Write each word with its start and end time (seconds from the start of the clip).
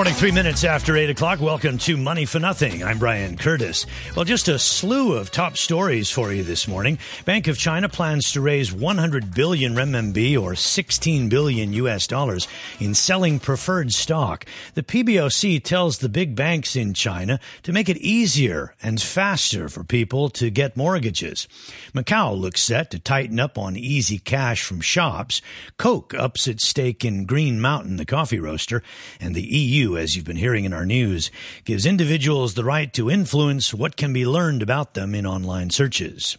morning, 0.00 0.14
three 0.14 0.32
minutes 0.32 0.64
after 0.64 0.96
eight 0.96 1.10
o'clock. 1.10 1.40
Welcome 1.40 1.76
to 1.76 1.94
Money 1.94 2.24
for 2.24 2.38
Nothing. 2.38 2.82
I'm 2.82 2.98
Brian 2.98 3.36
Curtis. 3.36 3.84
Well, 4.16 4.24
just 4.24 4.48
a 4.48 4.58
slew 4.58 5.12
of 5.12 5.30
top 5.30 5.58
stories 5.58 6.08
for 6.08 6.32
you 6.32 6.42
this 6.42 6.66
morning. 6.66 6.98
Bank 7.26 7.48
of 7.48 7.58
China 7.58 7.86
plans 7.86 8.32
to 8.32 8.40
raise 8.40 8.72
100 8.72 9.34
billion 9.34 9.74
renminbi 9.74 10.40
or 10.40 10.54
16 10.54 11.28
billion 11.28 11.74
US 11.74 12.06
dollars 12.06 12.48
in 12.78 12.94
selling 12.94 13.38
preferred 13.38 13.92
stock. 13.92 14.46
The 14.72 14.82
PBOC 14.82 15.62
tells 15.62 15.98
the 15.98 16.08
big 16.08 16.34
banks 16.34 16.76
in 16.76 16.94
China 16.94 17.38
to 17.64 17.70
make 17.70 17.90
it 17.90 17.98
easier 17.98 18.74
and 18.82 19.02
faster 19.02 19.68
for 19.68 19.84
people 19.84 20.30
to 20.30 20.48
get 20.48 20.78
mortgages. 20.78 21.46
Macau 21.92 22.34
looks 22.34 22.62
set 22.62 22.90
to 22.92 22.98
tighten 22.98 23.38
up 23.38 23.58
on 23.58 23.76
easy 23.76 24.18
cash 24.18 24.62
from 24.62 24.80
shops. 24.80 25.42
Coke 25.76 26.14
ups 26.14 26.48
its 26.48 26.66
stake 26.66 27.04
in 27.04 27.26
Green 27.26 27.60
Mountain, 27.60 27.98
the 27.98 28.06
coffee 28.06 28.40
roaster, 28.40 28.82
and 29.20 29.34
the 29.34 29.42
EU 29.42 29.89
as 29.96 30.16
you've 30.16 30.24
been 30.24 30.36
hearing 30.36 30.64
in 30.64 30.72
our 30.72 30.86
news, 30.86 31.30
gives 31.64 31.86
individuals 31.86 32.54
the 32.54 32.64
right 32.64 32.92
to 32.94 33.10
influence 33.10 33.74
what 33.74 33.96
can 33.96 34.12
be 34.12 34.26
learned 34.26 34.62
about 34.62 34.94
them 34.94 35.14
in 35.14 35.26
online 35.26 35.70
searches. 35.70 36.36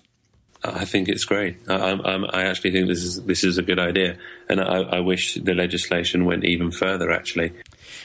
I 0.64 0.86
think 0.86 1.10
it's 1.10 1.26
great. 1.26 1.58
I, 1.68 1.94
I, 1.94 2.44
actually 2.44 2.72
think 2.72 2.88
this 2.88 3.02
is 3.02 3.24
this 3.24 3.44
is 3.44 3.58
a 3.58 3.64
good 3.64 3.80
idea, 3.80 4.18
and 4.48 4.62
I, 4.62 4.82
I 4.82 5.00
wish 5.00 5.34
the 5.34 5.56
legislation 5.56 6.26
went 6.26 6.46
even 6.46 6.70
further. 6.70 7.10
Actually, 7.10 7.52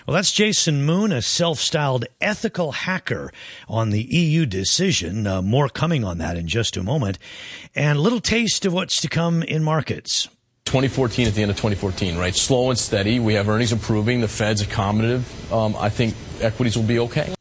well, 0.06 0.14
that's 0.14 0.32
Jason 0.32 0.84
Moon, 0.84 1.12
a 1.12 1.20
self-styled 1.20 2.06
ethical 2.18 2.72
hacker, 2.72 3.30
on 3.68 3.90
the 3.90 4.02
EU 4.02 4.46
decision. 4.46 5.26
Uh, 5.26 5.42
more 5.42 5.68
coming 5.68 6.02
on 6.02 6.16
that 6.18 6.38
in 6.38 6.48
just 6.48 6.78
a 6.78 6.82
moment, 6.82 7.18
and 7.74 7.98
a 7.98 8.00
little 8.00 8.20
taste 8.20 8.64
of 8.64 8.72
what's 8.72 9.02
to 9.02 9.08
come 9.08 9.42
in 9.42 9.62
markets. 9.62 10.28
2014 10.66 11.28
at 11.28 11.34
the 11.34 11.42
end 11.42 11.50
of 11.50 11.56
2014, 11.56 12.18
right? 12.18 12.34
Slow 12.34 12.70
and 12.70 12.78
steady. 12.78 13.18
We 13.18 13.34
have 13.34 13.48
earnings 13.48 13.72
improving. 13.72 14.20
The 14.20 14.28
Fed's 14.28 14.62
accommodative. 14.62 15.52
Um, 15.52 15.74
I 15.78 15.88
think 15.88 16.14
equities 16.40 16.76
will 16.76 16.84
be 16.84 16.98
okay. 16.98 17.32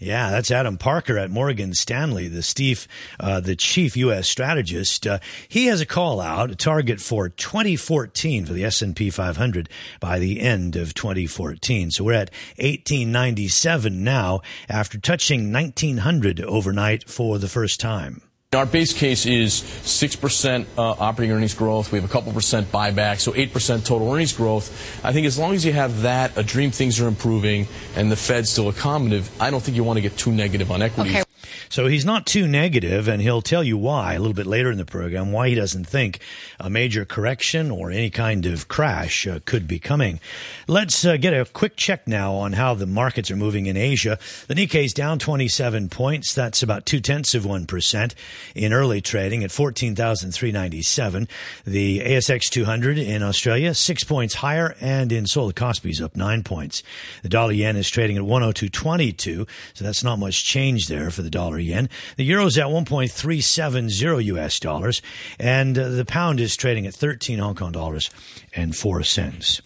Yeah, 0.00 0.30
that's 0.30 0.52
Adam 0.52 0.78
Parker 0.78 1.18
at 1.18 1.28
Morgan 1.28 1.74
Stanley, 1.74 2.28
the 2.28 2.42
Steve, 2.42 2.86
uh, 3.18 3.40
the 3.40 3.56
chief 3.56 3.96
U.S. 3.96 4.28
strategist. 4.28 5.08
Uh, 5.08 5.18
he 5.48 5.66
has 5.66 5.80
a 5.80 5.86
call 5.86 6.20
out, 6.20 6.52
a 6.52 6.54
target 6.54 7.00
for 7.00 7.28
2014 7.28 8.46
for 8.46 8.52
the 8.52 8.64
S&P 8.64 9.10
500 9.10 9.68
by 9.98 10.20
the 10.20 10.40
end 10.40 10.76
of 10.76 10.94
2014. 10.94 11.90
So 11.90 12.04
we're 12.04 12.12
at 12.12 12.30
1897 12.58 14.04
now 14.04 14.40
after 14.68 15.00
touching 15.00 15.52
1900 15.52 16.42
overnight 16.42 17.08
for 17.08 17.38
the 17.38 17.48
first 17.48 17.80
time. 17.80 18.22
Our 18.54 18.64
base 18.64 18.94
case 18.94 19.26
is 19.26 19.60
6% 19.60 20.64
uh, 20.78 20.82
operating 20.98 21.36
earnings 21.36 21.52
growth. 21.52 21.92
We 21.92 22.00
have 22.00 22.08
a 22.08 22.10
couple 22.10 22.32
percent 22.32 22.72
buyback, 22.72 23.20
so 23.20 23.32
8% 23.32 23.84
total 23.84 24.10
earnings 24.10 24.32
growth. 24.32 25.04
I 25.04 25.12
think 25.12 25.26
as 25.26 25.38
long 25.38 25.52
as 25.52 25.66
you 25.66 25.74
have 25.74 26.00
that, 26.00 26.34
a 26.34 26.42
dream 26.42 26.70
things 26.70 26.98
are 26.98 27.08
improving, 27.08 27.68
and 27.94 28.10
the 28.10 28.16
Fed's 28.16 28.48
still 28.48 28.72
accommodative, 28.72 29.28
I 29.38 29.50
don't 29.50 29.62
think 29.62 29.76
you 29.76 29.84
want 29.84 29.98
to 29.98 30.00
get 30.00 30.16
too 30.16 30.32
negative 30.32 30.70
on 30.70 30.80
equities. 30.80 31.16
Okay. 31.16 31.27
So 31.68 31.86
he's 31.86 32.04
not 32.04 32.26
too 32.26 32.46
negative, 32.46 33.08
and 33.08 33.20
he'll 33.20 33.42
tell 33.42 33.62
you 33.62 33.76
why 33.76 34.14
a 34.14 34.18
little 34.18 34.34
bit 34.34 34.46
later 34.46 34.70
in 34.70 34.78
the 34.78 34.84
program, 34.84 35.32
why 35.32 35.48
he 35.48 35.54
doesn't 35.54 35.84
think 35.84 36.20
a 36.58 36.70
major 36.70 37.04
correction 37.04 37.70
or 37.70 37.90
any 37.90 38.10
kind 38.10 38.46
of 38.46 38.68
crash 38.68 39.26
uh, 39.26 39.40
could 39.44 39.68
be 39.68 39.78
coming. 39.78 40.20
Let's 40.66 41.04
uh, 41.04 41.16
get 41.16 41.34
a 41.34 41.44
quick 41.44 41.76
check 41.76 42.06
now 42.08 42.34
on 42.34 42.54
how 42.54 42.74
the 42.74 42.86
markets 42.86 43.30
are 43.30 43.36
moving 43.36 43.66
in 43.66 43.76
Asia. 43.76 44.18
The 44.46 44.54
Nikkei's 44.54 44.92
down 44.92 45.18
27 45.18 45.88
points. 45.88 46.34
That's 46.34 46.62
about 46.62 46.86
two 46.86 47.00
tenths 47.00 47.34
of 47.34 47.44
1% 47.44 48.14
in 48.54 48.72
early 48.72 49.00
trading 49.00 49.44
at 49.44 49.52
14,397. 49.52 51.28
The 51.64 52.00
ASX 52.00 52.48
200 52.50 52.98
in 52.98 53.22
Australia, 53.22 53.74
six 53.74 54.04
points 54.04 54.36
higher, 54.36 54.74
and 54.80 55.12
in 55.12 55.26
Seoul, 55.26 55.48
the 55.48 55.54
Kospi's 55.54 56.00
up 56.00 56.16
nine 56.16 56.42
points. 56.42 56.82
The 57.22 57.28
dollar 57.28 57.52
yen 57.52 57.76
is 57.76 57.90
trading 57.90 58.16
at 58.16 58.24
102.22, 58.24 59.48
so 59.74 59.84
that's 59.84 60.04
not 60.04 60.18
much 60.18 60.44
change 60.44 60.88
there 60.88 61.10
for 61.10 61.22
the 61.22 61.30
dollar 61.30 61.57
yen. 61.58 61.88
The 62.16 62.24
euro's 62.24 62.58
at 62.58 62.66
1.370 62.66 64.24
US 64.24 64.60
dollars, 64.60 65.02
and 65.38 65.78
uh, 65.78 65.88
the 65.88 66.04
pound 66.04 66.40
is 66.40 66.56
trading 66.56 66.86
at 66.86 66.94
13 66.94 67.38
Hong 67.38 67.54
Kong 67.54 67.72
dollars 67.72 68.10
and 68.54 68.74
four 68.76 69.02
cents. 69.02 69.60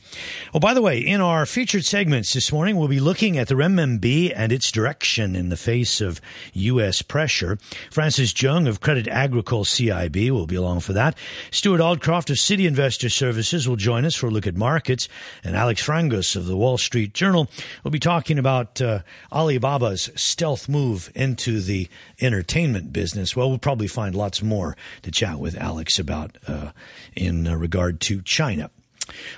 Oh, 0.54 0.60
by 0.60 0.74
the 0.74 0.82
way, 0.82 0.98
in 0.98 1.20
our 1.20 1.46
featured 1.46 1.84
segments 1.84 2.32
this 2.32 2.52
morning, 2.52 2.76
we'll 2.76 2.88
be 2.88 3.00
looking 3.00 3.38
at 3.38 3.48
the 3.48 3.54
renminbi 3.54 4.32
and 4.34 4.52
its 4.52 4.70
direction 4.70 5.34
in 5.34 5.48
the 5.48 5.56
face 5.56 6.00
of 6.00 6.20
U.S. 6.52 7.00
pressure. 7.02 7.58
Francis 7.90 8.40
Jung 8.40 8.66
of 8.66 8.80
Credit 8.80 9.08
Agricole 9.08 9.64
CIB 9.64 10.30
will 10.30 10.46
be 10.46 10.56
along 10.56 10.80
for 10.80 10.92
that. 10.92 11.16
Stuart 11.50 11.80
Aldcroft 11.80 12.30
of 12.30 12.36
Citi 12.36 12.66
Investor 12.66 13.08
Services 13.08 13.68
will 13.68 13.76
join 13.76 14.04
us 14.04 14.14
for 14.14 14.26
a 14.26 14.30
look 14.30 14.46
at 14.46 14.56
markets. 14.56 15.08
And 15.42 15.56
Alex 15.56 15.82
Frangos 15.82 16.36
of 16.36 16.46
the 16.46 16.56
Wall 16.56 16.78
Street 16.78 17.14
Journal 17.14 17.48
will 17.82 17.90
be 17.90 17.98
talking 17.98 18.38
about 18.38 18.80
uh, 18.80 19.00
Alibaba's 19.32 20.10
stealth 20.14 20.68
move 20.68 21.10
into 21.14 21.60
the 21.60 21.88
entertainment 22.20 22.92
business. 22.92 23.34
Well, 23.34 23.48
we'll 23.48 23.58
probably 23.58 23.88
find 23.88 24.14
lots 24.14 24.42
more 24.42 24.76
to 25.02 25.10
chat 25.10 25.38
with 25.38 25.56
Alex 25.56 25.98
about 25.98 26.36
uh, 26.46 26.72
in 27.14 27.46
uh, 27.46 27.54
regard 27.54 28.00
to 28.02 28.20
China. 28.22 28.70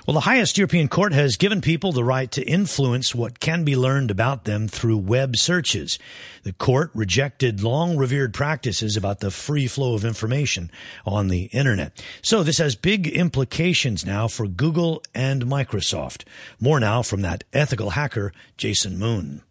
Well, 0.05 0.13
the 0.13 0.21
highest 0.21 0.57
European 0.57 0.87
court 0.87 1.13
has 1.13 1.37
given 1.37 1.61
people 1.61 1.91
the 1.91 2.03
right 2.03 2.31
to 2.31 2.43
influence 2.43 3.15
what 3.15 3.39
can 3.39 3.63
be 3.63 3.75
learned 3.75 4.11
about 4.11 4.45
them 4.45 4.67
through 4.67 4.97
web 4.97 5.35
searches. 5.35 5.99
The 6.43 6.53
court 6.53 6.91
rejected 6.93 7.63
long 7.63 7.97
revered 7.97 8.33
practices 8.33 8.95
about 8.95 9.19
the 9.19 9.31
free 9.31 9.67
flow 9.67 9.95
of 9.95 10.05
information 10.05 10.71
on 11.05 11.27
the 11.27 11.45
internet. 11.45 12.03
So 12.21 12.43
this 12.43 12.59
has 12.59 12.75
big 12.75 13.07
implications 13.07 14.05
now 14.05 14.27
for 14.27 14.47
Google 14.47 15.03
and 15.13 15.45
Microsoft. 15.45 16.23
More 16.59 16.79
now 16.79 17.01
from 17.01 17.21
that 17.21 17.43
ethical 17.53 17.91
hacker, 17.91 18.31
Jason 18.57 18.99
Moon. 18.99 19.41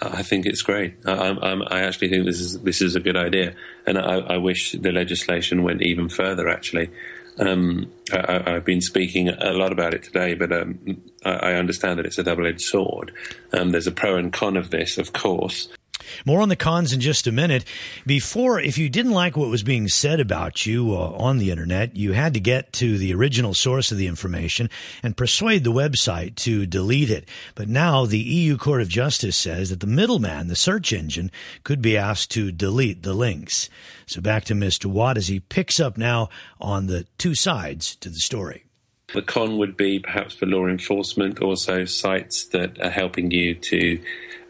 Uh, 0.00 0.10
I 0.12 0.22
think 0.22 0.46
it's 0.46 0.62
great. 0.62 0.94
I, 1.06 1.30
I, 1.30 1.80
actually 1.80 2.08
think 2.08 2.24
this 2.24 2.40
is 2.40 2.60
this 2.60 2.80
is 2.80 2.94
a 2.94 3.00
good 3.00 3.16
idea, 3.16 3.54
and 3.86 3.98
I, 3.98 4.18
I 4.18 4.36
wish 4.36 4.72
the 4.72 4.92
legislation 4.92 5.64
went 5.64 5.82
even 5.82 6.08
further. 6.08 6.48
Actually, 6.48 6.90
um, 7.38 7.90
I, 8.12 8.42
have 8.46 8.64
been 8.64 8.80
speaking 8.80 9.28
a 9.28 9.52
lot 9.52 9.72
about 9.72 9.94
it 9.94 10.02
today, 10.02 10.34
but 10.34 10.52
um, 10.52 11.00
I, 11.24 11.54
understand 11.54 11.98
that 11.98 12.06
it's 12.06 12.18
a 12.18 12.22
double-edged 12.22 12.60
sword. 12.60 13.12
Um, 13.52 13.70
there's 13.70 13.86
a 13.86 13.92
pro 13.92 14.16
and 14.16 14.32
con 14.32 14.56
of 14.56 14.70
this, 14.70 14.98
of 14.98 15.12
course. 15.12 15.68
More 16.24 16.40
on 16.40 16.48
the 16.48 16.56
cons 16.56 16.92
in 16.92 17.00
just 17.00 17.26
a 17.26 17.32
minute. 17.32 17.64
Before, 18.06 18.60
if 18.60 18.78
you 18.78 18.88
didn't 18.88 19.12
like 19.12 19.36
what 19.36 19.48
was 19.48 19.62
being 19.62 19.88
said 19.88 20.20
about 20.20 20.66
you 20.66 20.92
uh, 20.94 21.12
on 21.16 21.38
the 21.38 21.50
internet, 21.50 21.96
you 21.96 22.12
had 22.12 22.34
to 22.34 22.40
get 22.40 22.72
to 22.74 22.98
the 22.98 23.14
original 23.14 23.54
source 23.54 23.90
of 23.92 23.98
the 23.98 24.06
information 24.06 24.70
and 25.02 25.16
persuade 25.16 25.64
the 25.64 25.72
website 25.72 26.34
to 26.36 26.66
delete 26.66 27.10
it. 27.10 27.28
But 27.54 27.68
now 27.68 28.06
the 28.06 28.18
EU 28.18 28.56
Court 28.56 28.82
of 28.82 28.88
Justice 28.88 29.36
says 29.36 29.70
that 29.70 29.80
the 29.80 29.86
middleman, 29.86 30.48
the 30.48 30.56
search 30.56 30.92
engine, 30.92 31.30
could 31.64 31.82
be 31.82 31.96
asked 31.96 32.30
to 32.32 32.52
delete 32.52 33.02
the 33.02 33.14
links. 33.14 33.68
So 34.06 34.20
back 34.20 34.44
to 34.44 34.54
Mr. 34.54 34.86
Watt 34.86 35.16
as 35.16 35.28
he 35.28 35.40
picks 35.40 35.78
up 35.78 35.98
now 35.98 36.28
on 36.60 36.86
the 36.86 37.06
two 37.18 37.34
sides 37.34 37.96
to 37.96 38.08
the 38.08 38.20
story. 38.20 38.64
The 39.14 39.22
con 39.22 39.56
would 39.56 39.76
be 39.76 39.98
perhaps 39.98 40.34
for 40.34 40.44
law 40.44 40.66
enforcement, 40.66 41.40
also 41.40 41.86
sites 41.86 42.44
that 42.48 42.78
are 42.80 42.90
helping 42.90 43.30
you 43.30 43.54
to 43.54 43.98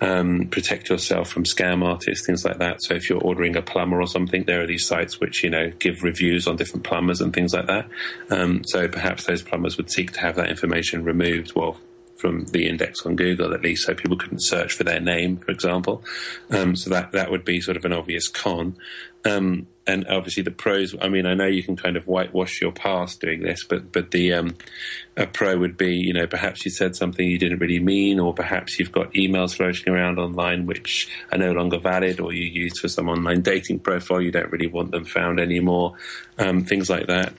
um, 0.00 0.48
protect 0.50 0.88
yourself 0.90 1.28
from 1.28 1.44
scam 1.44 1.84
artists, 1.84 2.26
things 2.26 2.44
like 2.44 2.58
that. 2.58 2.82
So 2.82 2.94
if 2.94 3.08
you're 3.10 3.20
ordering 3.20 3.56
a 3.56 3.62
plumber 3.62 4.00
or 4.00 4.06
something, 4.06 4.44
there 4.44 4.62
are 4.62 4.66
these 4.66 4.86
sites 4.86 5.20
which 5.20 5.42
you 5.42 5.50
know 5.50 5.70
give 5.78 6.02
reviews 6.02 6.46
on 6.46 6.56
different 6.56 6.84
plumbers 6.84 7.20
and 7.20 7.32
things 7.32 7.54
like 7.54 7.66
that. 7.66 7.88
Um, 8.30 8.62
so 8.64 8.88
perhaps 8.88 9.24
those 9.24 9.42
plumbers 9.42 9.76
would 9.76 9.90
seek 9.90 10.12
to 10.12 10.20
have 10.20 10.36
that 10.36 10.50
information 10.50 11.04
removed. 11.04 11.54
Well, 11.54 11.78
from 12.16 12.46
the 12.46 12.68
index 12.68 13.06
on 13.06 13.14
Google 13.14 13.54
at 13.54 13.62
least, 13.62 13.86
so 13.86 13.94
people 13.94 14.16
couldn't 14.16 14.42
search 14.42 14.72
for 14.72 14.82
their 14.82 15.00
name, 15.00 15.36
for 15.36 15.52
example. 15.52 16.04
Um, 16.50 16.74
so 16.74 16.90
that 16.90 17.12
that 17.12 17.30
would 17.30 17.44
be 17.44 17.60
sort 17.60 17.76
of 17.76 17.84
an 17.84 17.92
obvious 17.92 18.28
con. 18.28 18.76
Um, 19.24 19.66
and 19.88 20.06
obviously 20.06 20.42
the 20.42 20.50
pros. 20.50 20.94
I 21.00 21.08
mean, 21.08 21.26
I 21.26 21.34
know 21.34 21.46
you 21.46 21.62
can 21.62 21.74
kind 21.74 21.96
of 21.96 22.06
whitewash 22.06 22.60
your 22.60 22.72
past 22.72 23.20
doing 23.20 23.42
this, 23.42 23.64
but 23.64 23.90
but 23.90 24.10
the 24.10 24.34
um, 24.34 24.54
a 25.16 25.26
pro 25.26 25.56
would 25.56 25.78
be, 25.78 25.96
you 25.96 26.12
know, 26.12 26.26
perhaps 26.26 26.64
you 26.64 26.70
said 26.70 26.94
something 26.94 27.26
you 27.26 27.38
didn't 27.38 27.58
really 27.58 27.80
mean, 27.80 28.20
or 28.20 28.34
perhaps 28.34 28.78
you've 28.78 28.92
got 28.92 29.12
emails 29.14 29.56
floating 29.56 29.92
around 29.92 30.18
online 30.18 30.66
which 30.66 31.08
are 31.32 31.38
no 31.38 31.52
longer 31.52 31.78
valid, 31.78 32.20
or 32.20 32.32
you 32.32 32.44
used 32.44 32.78
for 32.78 32.88
some 32.88 33.08
online 33.08 33.40
dating 33.40 33.80
profile 33.80 34.20
you 34.20 34.30
don't 34.30 34.52
really 34.52 34.66
want 34.66 34.90
them 34.90 35.06
found 35.06 35.40
anymore. 35.40 35.94
Um, 36.38 36.64
things 36.64 36.90
like 36.90 37.06
that. 37.06 37.32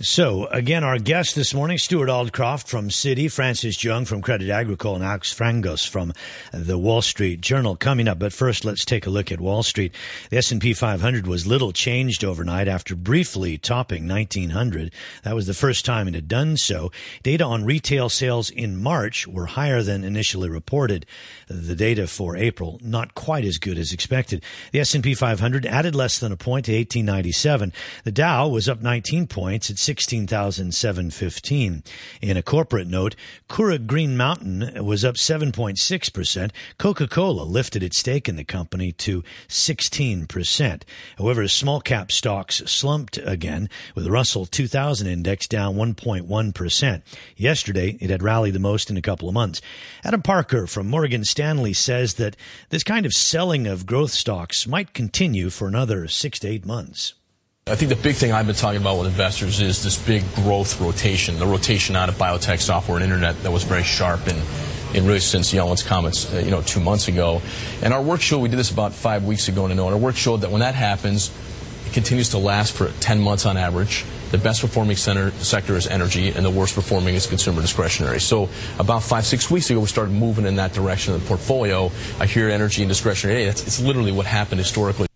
So, 0.00 0.46
again, 0.46 0.84
our 0.84 0.98
guest 0.98 1.34
this 1.34 1.52
morning, 1.52 1.76
Stuart 1.76 2.08
Aldcroft 2.08 2.66
from 2.66 2.88
Citi, 2.88 3.30
Francis 3.30 3.84
Jung 3.84 4.06
from 4.06 4.22
Credit 4.22 4.48
Agricole, 4.48 4.94
and 4.94 5.04
Alex 5.04 5.34
Frangos 5.34 5.86
from 5.86 6.14
the 6.50 6.78
Wall 6.78 7.02
Street 7.02 7.42
Journal 7.42 7.76
coming 7.76 8.08
up. 8.08 8.18
But 8.18 8.32
first, 8.32 8.64
let's 8.64 8.86
take 8.86 9.06
a 9.06 9.10
look 9.10 9.30
at 9.30 9.38
Wall 9.38 9.62
Street. 9.62 9.94
The 10.30 10.38
S&P 10.38 10.72
500 10.72 11.26
was 11.26 11.46
little 11.46 11.72
changed 11.72 12.24
overnight 12.24 12.68
after 12.68 12.96
briefly 12.96 13.58
topping 13.58 14.08
1900. 14.08 14.92
That 15.24 15.34
was 15.34 15.46
the 15.46 15.52
first 15.52 15.84
time 15.84 16.08
it 16.08 16.14
had 16.14 16.26
done 16.26 16.56
so. 16.56 16.90
Data 17.22 17.44
on 17.44 17.66
retail 17.66 18.08
sales 18.08 18.48
in 18.48 18.82
March 18.82 19.28
were 19.28 19.46
higher 19.46 19.82
than 19.82 20.04
initially 20.04 20.48
reported. 20.48 21.04
The 21.48 21.76
data 21.76 22.06
for 22.06 22.34
April, 22.34 22.80
not 22.82 23.14
quite 23.14 23.44
as 23.44 23.58
good 23.58 23.76
as 23.76 23.92
expected. 23.92 24.42
The 24.72 24.80
S&P 24.80 25.14
500 25.14 25.66
added 25.66 25.94
less 25.94 26.18
than 26.18 26.32
a 26.32 26.36
point 26.38 26.64
to 26.64 26.72
1897. 26.72 27.74
The 28.04 28.12
Dow 28.12 28.48
was 28.48 28.70
up 28.70 28.80
19 28.80 29.26
points 29.26 29.70
at 29.70 29.81
16,715. 29.82 31.82
In 32.22 32.36
a 32.36 32.42
corporate 32.42 32.86
note, 32.86 33.16
Keurig 33.48 33.86
Green 33.86 34.16
Mountain 34.16 34.84
was 34.84 35.04
up 35.04 35.16
7.6%. 35.16 36.50
Coca-Cola 36.78 37.42
lifted 37.42 37.82
its 37.82 37.98
stake 37.98 38.28
in 38.28 38.36
the 38.36 38.44
company 38.44 38.92
to 38.92 39.24
16%. 39.48 40.82
However, 41.18 41.48
small 41.48 41.80
cap 41.80 42.12
stocks 42.12 42.62
slumped 42.66 43.18
again 43.18 43.68
with 43.94 44.04
the 44.04 44.10
Russell 44.10 44.46
2000 44.46 45.06
index 45.06 45.46
down 45.46 45.74
1.1%. 45.74 47.02
Yesterday, 47.36 47.98
it 48.00 48.10
had 48.10 48.22
rallied 48.22 48.54
the 48.54 48.60
most 48.60 48.90
in 48.90 48.96
a 48.96 49.02
couple 49.02 49.28
of 49.28 49.34
months. 49.34 49.60
Adam 50.04 50.22
Parker 50.22 50.66
from 50.66 50.88
Morgan 50.88 51.24
Stanley 51.24 51.72
says 51.72 52.14
that 52.14 52.36
this 52.70 52.84
kind 52.84 53.04
of 53.04 53.12
selling 53.12 53.66
of 53.66 53.86
growth 53.86 54.12
stocks 54.12 54.66
might 54.66 54.94
continue 54.94 55.50
for 55.50 55.68
another 55.68 56.08
six 56.08 56.38
to 56.40 56.48
eight 56.48 56.64
months. 56.64 57.14
I 57.68 57.76
think 57.76 57.90
the 57.90 58.02
big 58.02 58.16
thing 58.16 58.32
I've 58.32 58.46
been 58.46 58.56
talking 58.56 58.80
about 58.80 58.98
with 58.98 59.06
investors 59.06 59.60
is 59.60 59.84
this 59.84 59.96
big 59.96 60.24
growth 60.34 60.80
rotation, 60.80 61.38
the 61.38 61.46
rotation 61.46 61.94
out 61.94 62.08
of 62.08 62.16
biotech 62.16 62.58
software 62.58 62.96
and 62.96 63.04
internet 63.04 63.40
that 63.44 63.52
was 63.52 63.62
very 63.62 63.84
sharp 63.84 64.26
and 64.26 64.42
in 64.96 65.06
really 65.06 65.20
since 65.20 65.54
Yellen's 65.54 65.84
comments, 65.84 66.30
uh, 66.34 66.38
you 66.38 66.50
know, 66.50 66.60
two 66.62 66.80
months 66.80 67.06
ago. 67.06 67.40
And 67.80 67.94
our 67.94 68.02
work 68.02 68.20
showed, 68.20 68.40
we 68.40 68.48
did 68.48 68.58
this 68.58 68.72
about 68.72 68.92
five 68.92 69.24
weeks 69.24 69.46
ago 69.46 69.68
know, 69.68 69.86
and 69.86 69.94
our 69.94 69.96
work 69.96 70.16
showed 70.16 70.38
that 70.38 70.50
when 70.50 70.58
that 70.58 70.74
happens, 70.74 71.30
it 71.86 71.92
continues 71.92 72.30
to 72.30 72.38
last 72.38 72.72
for 72.72 72.88
10 72.98 73.20
months 73.20 73.46
on 73.46 73.56
average. 73.56 74.04
The 74.32 74.38
best 74.38 74.60
performing 74.60 74.96
center, 74.96 75.30
sector 75.30 75.76
is 75.76 75.86
energy, 75.86 76.30
and 76.30 76.44
the 76.44 76.50
worst 76.50 76.74
performing 76.74 77.14
is 77.14 77.28
consumer 77.28 77.62
discretionary. 77.62 78.18
So 78.18 78.48
about 78.80 79.04
five, 79.04 79.24
six 79.24 79.52
weeks 79.52 79.70
ago, 79.70 79.78
we 79.78 79.86
started 79.86 80.12
moving 80.12 80.46
in 80.46 80.56
that 80.56 80.72
direction 80.72 81.14
of 81.14 81.22
the 81.22 81.28
portfolio. 81.28 81.92
I 82.18 82.26
hear 82.26 82.50
energy 82.50 82.82
and 82.82 82.88
discretionary. 82.88 83.44
That's, 83.44 83.64
it's 83.64 83.80
literally 83.80 84.10
what 84.10 84.26
happened 84.26 84.58
historically. 84.58 85.06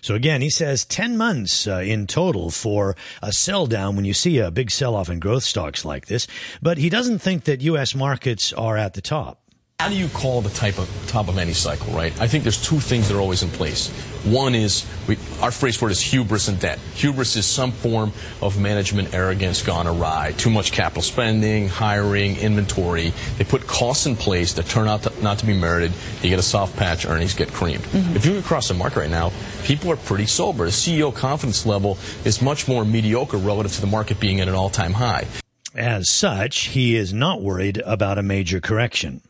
So 0.00 0.14
again, 0.14 0.42
he 0.42 0.50
says 0.50 0.84
10 0.84 1.16
months 1.16 1.66
uh, 1.66 1.78
in 1.78 2.06
total 2.06 2.50
for 2.50 2.96
a 3.22 3.32
sell 3.32 3.66
down 3.66 3.96
when 3.96 4.04
you 4.04 4.14
see 4.14 4.38
a 4.38 4.50
big 4.50 4.70
sell 4.70 4.94
off 4.94 5.08
in 5.08 5.18
growth 5.18 5.44
stocks 5.44 5.84
like 5.84 6.06
this. 6.06 6.26
But 6.62 6.78
he 6.78 6.88
doesn't 6.88 7.18
think 7.18 7.44
that 7.44 7.60
U.S. 7.62 7.94
markets 7.94 8.52
are 8.52 8.76
at 8.76 8.94
the 8.94 9.00
top. 9.00 9.45
How 9.78 9.90
do 9.90 9.94
you 9.94 10.08
call 10.08 10.40
the 10.40 10.50
type 10.50 10.78
of 10.78 10.90
top 11.06 11.28
of 11.28 11.36
any 11.36 11.52
cycle, 11.52 11.92
right? 11.92 12.18
I 12.18 12.26
think 12.26 12.44
there's 12.44 12.60
two 12.60 12.80
things 12.80 13.08
that 13.08 13.16
are 13.16 13.20
always 13.20 13.42
in 13.42 13.50
place. 13.50 13.90
One 14.24 14.54
is 14.54 14.86
we, 15.06 15.18
our 15.42 15.50
phrase 15.50 15.76
for 15.76 15.88
it 15.88 15.92
is 15.92 16.00
hubris 16.00 16.48
and 16.48 16.58
debt. 16.58 16.78
Hubris 16.94 17.36
is 17.36 17.44
some 17.44 17.72
form 17.72 18.12
of 18.40 18.58
management 18.58 19.14
arrogance 19.14 19.62
gone 19.62 19.86
awry. 19.86 20.32
Too 20.38 20.48
much 20.48 20.72
capital 20.72 21.02
spending, 21.02 21.68
hiring, 21.68 22.36
inventory. 22.38 23.12
They 23.36 23.44
put 23.44 23.66
costs 23.66 24.06
in 24.06 24.16
place 24.16 24.54
that 24.54 24.64
turn 24.66 24.88
out 24.88 25.02
to, 25.02 25.22
not 25.22 25.38
to 25.40 25.46
be 25.46 25.52
merited. 25.52 25.92
You 26.22 26.30
get 26.30 26.38
a 26.38 26.42
soft 26.42 26.74
patch, 26.76 27.04
earnings 27.04 27.34
get 27.34 27.52
creamed. 27.52 27.84
Mm-hmm. 27.84 28.16
If 28.16 28.24
you 28.24 28.32
look 28.32 28.44
across 28.44 28.68
the 28.68 28.74
market 28.74 29.00
right 29.00 29.10
now, 29.10 29.30
people 29.64 29.92
are 29.92 29.96
pretty 29.96 30.26
sober. 30.26 30.64
The 30.64 30.70
CEO 30.70 31.14
confidence 31.14 31.66
level 31.66 31.98
is 32.24 32.40
much 32.40 32.66
more 32.66 32.86
mediocre 32.86 33.36
relative 33.36 33.74
to 33.74 33.82
the 33.82 33.86
market 33.86 34.20
being 34.20 34.40
at 34.40 34.48
an 34.48 34.54
all-time 34.54 34.94
high. 34.94 35.26
As 35.74 36.08
such, 36.08 36.68
he 36.68 36.96
is 36.96 37.12
not 37.12 37.42
worried 37.42 37.76
about 37.84 38.16
a 38.16 38.22
major 38.22 38.60
correction 38.60 39.20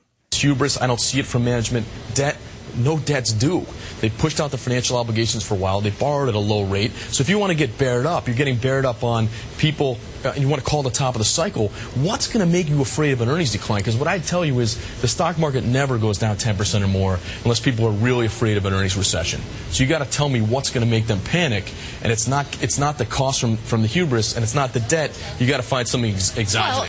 hubris. 0.40 0.80
I 0.80 0.86
don't 0.86 1.00
see 1.00 1.18
it 1.20 1.26
from 1.26 1.44
management. 1.44 1.86
Debt, 2.14 2.36
no 2.76 2.98
debt's 2.98 3.32
due. 3.32 3.64
They 4.00 4.10
pushed 4.10 4.40
out 4.40 4.50
the 4.50 4.58
financial 4.58 4.96
obligations 4.96 5.42
for 5.44 5.54
a 5.54 5.56
while. 5.56 5.80
They 5.80 5.90
borrowed 5.90 6.28
at 6.28 6.34
a 6.34 6.38
low 6.38 6.64
rate. 6.64 6.92
So 6.92 7.22
if 7.22 7.28
you 7.28 7.38
want 7.38 7.50
to 7.50 7.56
get 7.56 7.78
bared 7.78 8.06
up, 8.06 8.26
you're 8.26 8.36
getting 8.36 8.56
bared 8.56 8.84
up 8.84 9.02
on 9.02 9.28
people, 9.58 9.98
uh, 10.24 10.30
and 10.30 10.38
you 10.38 10.48
want 10.48 10.62
to 10.62 10.68
call 10.68 10.82
the 10.82 10.90
top 10.90 11.14
of 11.14 11.18
the 11.18 11.24
cycle. 11.24 11.68
What's 11.94 12.30
going 12.30 12.44
to 12.44 12.52
make 12.52 12.68
you 12.68 12.82
afraid 12.82 13.12
of 13.12 13.20
an 13.20 13.28
earnings 13.28 13.52
decline? 13.52 13.80
Because 13.80 13.96
what 13.96 14.08
I 14.08 14.18
tell 14.18 14.44
you 14.44 14.60
is 14.60 14.76
the 15.00 15.08
stock 15.08 15.38
market 15.38 15.64
never 15.64 15.98
goes 15.98 16.18
down 16.18 16.36
10% 16.36 16.82
or 16.82 16.88
more 16.88 17.18
unless 17.44 17.60
people 17.60 17.86
are 17.86 17.92
really 17.92 18.26
afraid 18.26 18.56
of 18.56 18.66
an 18.66 18.74
earnings 18.74 18.96
recession. 18.96 19.40
So 19.70 19.82
you 19.82 19.88
got 19.88 20.04
to 20.04 20.10
tell 20.10 20.28
me 20.28 20.40
what's 20.40 20.70
going 20.70 20.84
to 20.84 20.90
make 20.90 21.06
them 21.06 21.20
panic, 21.20 21.72
and 22.02 22.12
it's 22.12 22.28
not 22.28 22.46
it's 22.62 22.78
not 22.78 22.98
the 22.98 23.06
cost 23.06 23.40
from 23.40 23.56
from 23.56 23.82
the 23.82 23.88
hubris, 23.88 24.34
and 24.36 24.42
it's 24.42 24.54
not 24.54 24.72
the 24.72 24.80
debt. 24.80 25.18
You 25.38 25.46
got 25.46 25.58
to 25.58 25.62
find 25.62 25.88
something 25.88 26.12
ex- 26.12 26.36
exogenous. 26.36 26.78
Well, 26.80 26.88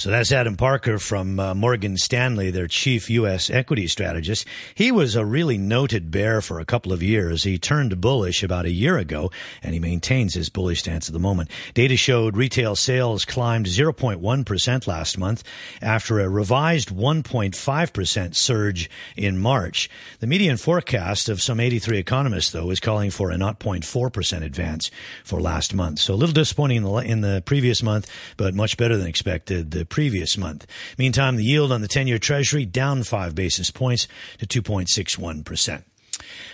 so 0.00 0.08
that's 0.08 0.32
Adam 0.32 0.56
Parker 0.56 0.98
from 0.98 1.38
uh, 1.38 1.54
Morgan 1.54 1.98
Stanley, 1.98 2.50
their 2.50 2.66
chief 2.66 3.10
U.S. 3.10 3.50
equity 3.50 3.86
strategist. 3.86 4.46
He 4.74 4.90
was 4.90 5.14
a 5.14 5.26
really 5.26 5.58
noted 5.58 6.10
bear 6.10 6.40
for 6.40 6.58
a 6.58 6.64
couple 6.64 6.94
of 6.94 7.02
years. 7.02 7.42
He 7.42 7.58
turned 7.58 8.00
bullish 8.00 8.42
about 8.42 8.64
a 8.64 8.70
year 8.70 8.96
ago, 8.96 9.30
and 9.62 9.74
he 9.74 9.78
maintains 9.78 10.32
his 10.32 10.48
bullish 10.48 10.80
stance 10.80 11.10
at 11.10 11.12
the 11.12 11.18
moment. 11.18 11.50
Data 11.74 11.98
showed 11.98 12.34
retail 12.34 12.76
sales 12.76 13.26
climbed 13.26 13.66
0.1% 13.66 14.86
last 14.86 15.18
month 15.18 15.44
after 15.82 16.18
a 16.18 16.30
revised 16.30 16.88
1.5% 16.88 18.34
surge 18.34 18.88
in 19.18 19.36
March. 19.36 19.90
The 20.20 20.26
median 20.26 20.56
forecast 20.56 21.28
of 21.28 21.42
some 21.42 21.60
83 21.60 21.98
economists, 21.98 22.52
though, 22.52 22.70
is 22.70 22.80
calling 22.80 23.10
for 23.10 23.32
a 23.32 23.36
0.4% 23.36 24.42
advance 24.42 24.90
for 25.24 25.42
last 25.42 25.74
month. 25.74 25.98
So 25.98 26.14
a 26.14 26.16
little 26.16 26.32
disappointing 26.32 26.78
in 26.78 26.84
the, 26.84 26.94
in 26.94 27.20
the 27.20 27.42
previous 27.44 27.82
month, 27.82 28.10
but 28.38 28.54
much 28.54 28.78
better 28.78 28.96
than 28.96 29.06
expected. 29.06 29.72
The 29.72 29.89
previous 29.90 30.38
month. 30.38 30.66
Meantime, 30.96 31.36
the 31.36 31.44
yield 31.44 31.70
on 31.70 31.82
the 31.82 31.88
10 31.88 32.06
year 32.06 32.18
Treasury 32.18 32.64
down 32.64 33.02
five 33.02 33.34
basis 33.34 33.70
points 33.70 34.08
to 34.38 34.46
2.61%. 34.46 35.82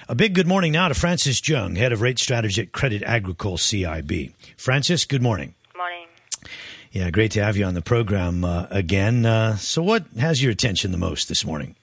A 0.08 0.14
big 0.14 0.34
good 0.34 0.46
morning 0.46 0.72
now 0.72 0.88
to 0.88 0.94
Francis 0.94 1.46
Jung, 1.46 1.76
head 1.76 1.92
of 1.92 2.00
rate 2.00 2.18
strategy 2.18 2.62
at 2.62 2.72
Credit 2.72 3.02
Agricole 3.04 3.58
CIB. 3.58 4.32
Francis, 4.56 5.04
good 5.04 5.22
morning. 5.22 5.54
Morning. 5.76 6.06
Yeah, 6.92 7.10
great 7.10 7.32
to 7.32 7.42
have 7.42 7.56
you 7.56 7.64
on 7.64 7.74
the 7.74 7.82
program 7.82 8.44
uh, 8.44 8.66
again. 8.70 9.26
Uh, 9.26 9.56
so, 9.56 9.82
what 9.82 10.04
has 10.18 10.42
your 10.42 10.52
attention 10.52 10.92
the 10.92 10.98
most 10.98 11.28
this 11.28 11.44
morning? 11.44 11.74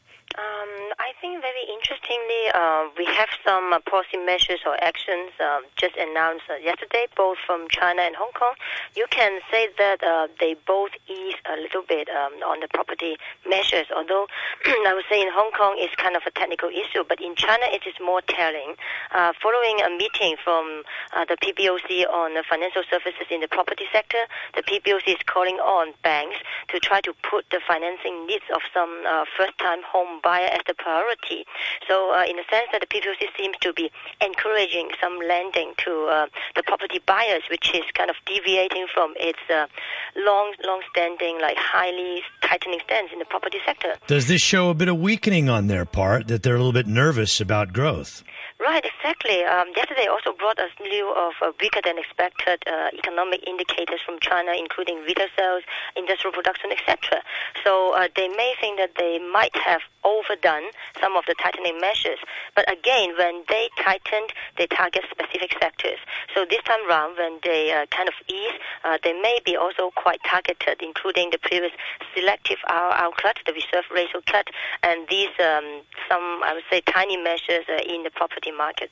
Uh, 2.53 2.85
we 2.97 3.05
have 3.05 3.29
some 3.45 3.73
uh, 3.73 3.79
policy 3.89 4.17
measures 4.17 4.59
or 4.65 4.77
actions 4.83 5.31
um, 5.41 5.63
just 5.75 5.95
announced 5.97 6.45
uh, 6.49 6.55
yesterday, 6.61 7.07
both 7.17 7.37
from 7.45 7.67
China 7.69 8.01
and 8.01 8.15
Hong 8.15 8.31
Kong. 8.33 8.53
You 8.95 9.07
can 9.09 9.41
say 9.49 9.69
that 9.79 10.03
uh, 10.03 10.27
they 10.39 10.55
both 10.67 10.91
ease 11.09 11.33
a 11.49 11.57
little 11.59 11.81
bit 11.81 12.07
um, 12.09 12.33
on 12.45 12.59
the 12.59 12.67
property 12.71 13.17
measures, 13.49 13.87
although 13.95 14.27
I 14.85 14.93
would 14.93 15.05
say 15.09 15.19
in 15.19 15.29
Hong 15.33 15.51
Kong 15.57 15.75
it's 15.77 15.95
kind 15.95 16.15
of 16.15 16.21
a 16.27 16.31
technical 16.31 16.69
issue, 16.69 17.03
but 17.07 17.19
in 17.19 17.35
China 17.35 17.65
it 17.73 17.87
is 17.87 17.95
more 17.99 18.21
telling. 18.21 18.75
Uh, 19.11 19.33
following 19.41 19.81
a 19.81 19.89
meeting 19.89 20.37
from 20.43 20.83
uh, 21.17 21.25
the 21.25 21.37
PBOC 21.41 22.05
on 22.05 22.35
the 22.35 22.43
financial 22.47 22.83
services 22.85 23.25
in 23.31 23.41
the 23.41 23.47
property 23.49 23.85
sector, 23.91 24.29
the 24.55 24.61
PBOC 24.61 25.17
is 25.17 25.23
calling 25.25 25.57
on 25.57 25.93
banks 26.03 26.37
to 26.69 26.79
try 26.79 27.01
to 27.01 27.13
put 27.25 27.49
the 27.49 27.59
financing 27.65 28.27
needs 28.27 28.45
of 28.53 28.61
some 28.73 29.01
first-time 29.37 29.81
home 29.81 30.19
buyer 30.21 30.53
as 30.53 30.61
the 30.67 30.73
priority. 30.75 31.45
So 31.87 32.13
in 32.23 32.37
sense 32.49 32.67
that 32.71 32.81
the 32.81 32.87
PBOC 32.87 33.27
seems 33.37 33.55
to 33.61 33.73
be 33.73 33.91
encouraging 34.21 34.89
some 35.01 35.19
lending 35.19 35.73
to 35.85 36.05
uh, 36.05 36.25
the 36.55 36.63
property 36.63 36.99
buyers, 37.05 37.43
which 37.49 37.73
is 37.73 37.83
kind 37.93 38.09
of 38.09 38.15
deviating 38.25 38.87
from 38.93 39.13
its 39.17 39.39
uh, 39.49 39.67
long, 40.15 40.53
long-standing, 40.63 41.39
like 41.41 41.57
highly 41.57 42.21
tightening 42.41 42.79
stance 42.85 43.09
in 43.11 43.19
the 43.19 43.25
property 43.25 43.59
sector. 43.65 43.95
Does 44.07 44.27
this 44.27 44.41
show 44.41 44.69
a 44.69 44.73
bit 44.73 44.87
of 44.87 44.99
weakening 44.99 45.49
on 45.49 45.67
their 45.67 45.85
part 45.85 46.27
that 46.27 46.43
they're 46.43 46.55
a 46.55 46.59
little 46.59 46.73
bit 46.73 46.87
nervous 46.87 47.39
about 47.41 47.73
growth? 47.73 48.23
Right, 48.63 48.85
exactly. 48.85 49.43
Um, 49.43 49.75
yesterday 49.75 50.07
also 50.07 50.31
brought 50.31 50.57
us 50.57 50.71
new 50.79 51.11
of 51.11 51.33
uh, 51.41 51.51
weaker 51.59 51.81
than 51.83 51.97
expected 51.97 52.63
uh, 52.65 52.95
economic 52.97 53.43
indicators 53.45 53.99
from 54.05 54.19
China, 54.21 54.53
including 54.57 55.03
retail 55.03 55.27
sales, 55.35 55.63
industrial 55.97 56.31
production, 56.31 56.71
etc. 56.71 57.19
So 57.65 57.91
uh, 57.91 58.07
they 58.15 58.29
may 58.29 58.53
think 58.61 58.77
that 58.79 58.95
they 58.97 59.19
might 59.19 59.53
have 59.57 59.81
overdone 60.05 60.71
some 61.01 61.17
of 61.17 61.25
the 61.27 61.35
tightening 61.43 61.81
measures. 61.81 62.19
But 62.55 62.71
again, 62.71 63.11
when 63.19 63.43
they 63.49 63.67
tightened, 63.83 64.31
they 64.57 64.67
target 64.67 65.03
specific 65.11 65.51
sectors. 65.59 65.99
So 66.33 66.45
this 66.49 66.61
time 66.63 66.87
round, 66.87 67.17
when 67.17 67.39
they 67.43 67.71
uh, 67.71 67.85
kind 67.87 68.07
of 68.07 68.15
ease, 68.27 68.53
uh, 68.83 68.97
they 69.03 69.13
may 69.13 69.39
be 69.45 69.55
also 69.55 69.91
quite 69.95 70.19
targeted, 70.23 70.81
including 70.81 71.29
the 71.31 71.37
previous 71.37 71.71
selective 72.15 72.57
RR 72.69 73.11
cut, 73.21 73.37
the 73.45 73.53
reserve 73.53 73.85
ratio 73.93 74.21
cut, 74.25 74.47
and 74.81 75.07
these 75.09 75.29
um, 75.39 75.81
some 76.09 76.41
I 76.43 76.53
would 76.53 76.63
say 76.69 76.81
tiny 76.81 77.17
measures 77.17 77.65
uh, 77.69 77.81
in 77.87 78.03
the 78.03 78.11
property 78.11 78.51
market. 78.51 78.91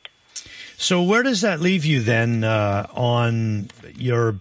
So 0.78 1.04
where 1.04 1.24
does 1.24 1.42
that 1.42 1.60
leave 1.60 1.86
you 1.86 2.02
then 2.02 2.44
uh, 2.44 2.88
on 2.94 3.70
your 3.96 4.36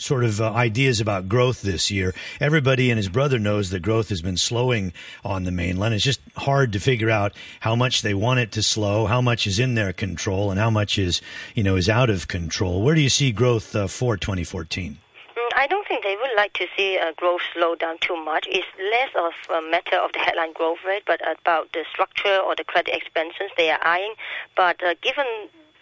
sort 0.00 0.24
of 0.24 0.40
uh, 0.40 0.52
ideas 0.52 1.00
about 1.00 1.28
growth 1.28 1.62
this 1.62 1.90
year. 1.90 2.14
Everybody 2.40 2.90
and 2.90 2.98
his 2.98 3.08
brother 3.08 3.38
knows 3.38 3.70
that 3.70 3.80
growth 3.80 4.08
has 4.08 4.22
been 4.22 4.36
slowing 4.36 4.92
on 5.24 5.44
the 5.44 5.50
mainland. 5.50 5.94
It's 5.94 6.04
just 6.04 6.20
hard 6.36 6.72
to 6.72 6.80
figure 6.80 7.10
out 7.10 7.32
how 7.60 7.74
much 7.74 8.02
they 8.02 8.14
want 8.14 8.40
it 8.40 8.52
to 8.52 8.62
slow, 8.62 9.06
how 9.06 9.20
much 9.20 9.46
is 9.46 9.58
in 9.58 9.74
their 9.74 9.92
control, 9.92 10.50
and 10.50 10.58
how 10.58 10.70
much 10.70 10.98
is, 10.98 11.20
you 11.54 11.62
know, 11.62 11.76
is 11.76 11.88
out 11.88 12.10
of 12.10 12.28
control. 12.28 12.82
Where 12.82 12.94
do 12.94 13.00
you 13.00 13.08
see 13.08 13.32
growth 13.32 13.74
uh, 13.74 13.86
for 13.86 14.16
2014? 14.16 14.98
Mm, 15.36 15.48
I 15.56 15.66
don't 15.66 15.86
think 15.86 16.04
they 16.04 16.16
would 16.16 16.36
like 16.36 16.52
to 16.54 16.66
see 16.76 16.98
uh, 16.98 17.12
growth 17.16 17.42
slow 17.54 17.74
down 17.74 17.98
too 18.00 18.16
much. 18.16 18.46
It's 18.50 18.66
less 18.78 19.10
of 19.16 19.32
a 19.54 19.70
matter 19.70 19.96
of 19.96 20.12
the 20.12 20.18
headline 20.18 20.52
growth 20.52 20.78
rate, 20.86 21.04
but 21.06 21.20
about 21.22 21.72
the 21.72 21.84
structure 21.92 22.38
or 22.38 22.54
the 22.56 22.64
credit 22.64 22.94
expansions 22.94 23.50
they 23.56 23.70
are 23.70 23.80
eyeing. 23.82 24.14
But 24.56 24.82
uh, 24.82 24.94
given 25.02 25.26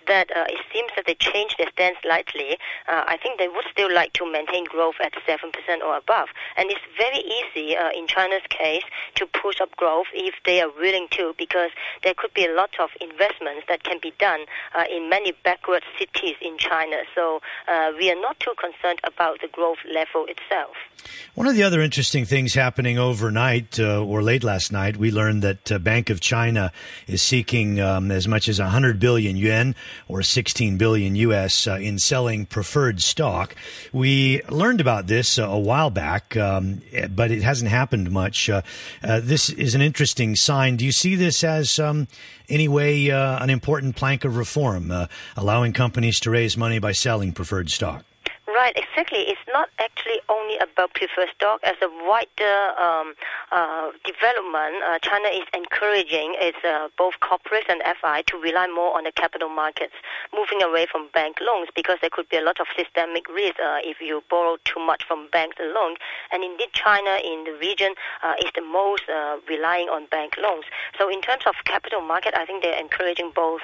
that 0.09 0.35
uh, 0.37 0.45
it 0.49 0.61
seems 0.73 0.91
that 0.97 1.07
they 1.07 1.15
changed 1.15 1.57
their 1.59 1.71
stance 1.73 1.97
slightly, 2.03 2.59
uh, 2.89 3.05
I 3.07 3.17
think 3.17 3.39
they 3.39 3.49
would 3.49 3.65
still 3.71 3.93
like 3.93 4.13
to 4.15 4.31
maintain 4.31 4.65
growth 4.65 4.97
at 5.03 5.13
7% 5.27 5.81
or 5.81 5.97
above. 5.97 6.29
And 6.57 6.71
it's 6.71 6.81
very 6.97 7.21
easy 7.21 7.77
uh, 7.77 7.91
in 7.95 8.07
China's 8.07 8.43
case 8.49 8.85
to 9.17 9.27
push 9.27 9.61
up 9.61 9.77
growth 9.77 10.07
if 10.15 10.35
they 10.45 10.61
are 10.61 10.71
willing 10.79 11.09
to, 11.13 11.35
because 11.39 11.71
there 12.03 12.15
could 12.17 12.35
be 12.35 12.45
a 12.45 12.53
lot 12.53 12.71
of 12.81 12.91
investments 13.01 13.65
that 13.69 13.85
can 13.85 13.99
be 14.03 14.13
done 14.19 14.41
uh, 14.75 14.85
in 14.91 15.09
many 15.09 15.33
backward 15.45 15.83
cities 15.99 16.37
in 16.41 16.59
China. 16.59 16.97
So 17.15 17.41
uh, 17.69 17.93
we 17.97 18.11
are 18.11 18.21
not 18.21 18.41
too 18.41 18.55
concerned 18.59 19.01
about 19.05 19.41
the 19.41 19.49
growth 19.49 19.79
level 19.87 20.27
itself. 20.27 20.77
One 21.35 21.47
of 21.47 21.55
the 21.55 21.63
other 21.63 21.81
interesting 21.81 22.25
things 22.25 22.55
happening 22.55 22.99
overnight 22.99 23.79
uh, 23.79 24.05
or 24.05 24.23
late 24.23 24.43
last 24.43 24.73
night, 24.73 24.97
we 24.97 25.11
learned 25.11 25.43
that 25.43 25.85
Bank 25.85 26.11
of 26.11 26.21
China 26.21 26.73
is 27.07 27.23
seeking 27.23 27.81
um, 27.81 28.11
as 28.11 28.27
much 28.27 28.49
as 28.49 28.59
100 28.59 28.99
billion 28.99 29.37
yuan 29.37 29.75
or 30.07 30.23
16 30.23 30.77
billion 30.77 31.17
US 31.17 31.67
uh, 31.67 31.75
in 31.75 31.99
selling 31.99 32.47
preferred 32.47 33.03
stock. 33.03 33.55
We 33.93 34.43
learned 34.49 34.81
about 34.81 35.07
this 35.07 35.39
uh, 35.39 35.49
a 35.49 35.59
while 35.59 35.91
back, 35.91 36.37
um, 36.37 36.81
but 37.11 37.31
it 37.31 37.43
hasn't 37.43 37.71
happened 37.71 38.11
much. 38.11 38.49
Uh, 38.49 38.63
uh, 39.03 39.21
this 39.23 39.51
is 39.51 39.75
an 39.75 39.83
interesting 39.83 40.37
sign. 40.37 40.77
Do 40.77 40.85
you 40.85 40.93
see 40.93 41.15
this 41.15 41.43
as 41.43 41.79
um, 41.79 42.09
anyway 42.49 43.09
an 43.09 43.51
important 43.51 43.97
plank 43.97 44.25
of 44.25 44.37
reform, 44.37 44.93
allowing 45.37 45.73
companies 45.73 46.21
to 46.21 46.31
raise 46.31 46.57
money 46.57 46.79
by 46.79 46.93
selling 46.93 47.33
preferred 47.33 47.71
stock? 47.71 48.05
Right, 48.69 48.85
exactly. 48.85 49.21
It's 49.21 49.41
not 49.49 49.71
actually 49.79 50.21
only 50.29 50.59
about 50.59 50.93
preferred 50.93 51.31
stock. 51.35 51.61
As 51.65 51.77
a 51.81 51.89
wider 51.89 52.77
um, 52.77 53.15
uh, 53.51 53.93
development, 54.05 54.85
uh, 54.85 54.99
China 54.99 55.29
is 55.29 55.49
encouraging 55.55 56.37
its 56.37 56.59
uh, 56.63 56.89
both 56.99 57.15
corporates 57.25 57.65
and 57.71 57.81
FI 57.99 58.25
to 58.27 58.37
rely 58.37 58.67
more 58.67 58.95
on 58.95 59.05
the 59.05 59.13
capital 59.13 59.49
markets, 59.49 59.95
moving 60.37 60.61
away 60.61 60.85
from 60.85 61.09
bank 61.15 61.39
loans 61.41 61.71
because 61.75 61.97
there 62.03 62.11
could 62.13 62.29
be 62.29 62.37
a 62.37 62.43
lot 62.43 62.61
of 62.61 62.67
systemic 62.77 63.27
risk 63.31 63.57
uh, 63.59 63.81
if 63.81 64.03
you 64.03 64.23
borrow 64.29 64.59
too 64.65 64.85
much 64.85 65.03
from 65.09 65.29
banks 65.33 65.57
alone. 65.59 65.97
And 66.31 66.45
indeed, 66.45 66.69
China 66.75 67.17
in 67.25 67.45
the 67.45 67.57
region 67.59 67.95
uh, 68.23 68.35
is 68.39 68.53
the 68.55 68.61
most 68.61 69.09
uh, 69.09 69.39
relying 69.49 69.89
on 69.89 70.09
bank 70.13 70.35
loans. 70.37 70.67
So 70.99 71.09
in 71.09 71.23
terms 71.23 71.45
of 71.47 71.55
capital 71.65 72.03
market, 72.03 72.35
I 72.37 72.45
think 72.45 72.63
they're 72.63 72.79
encouraging 72.79 73.33
both 73.35 73.63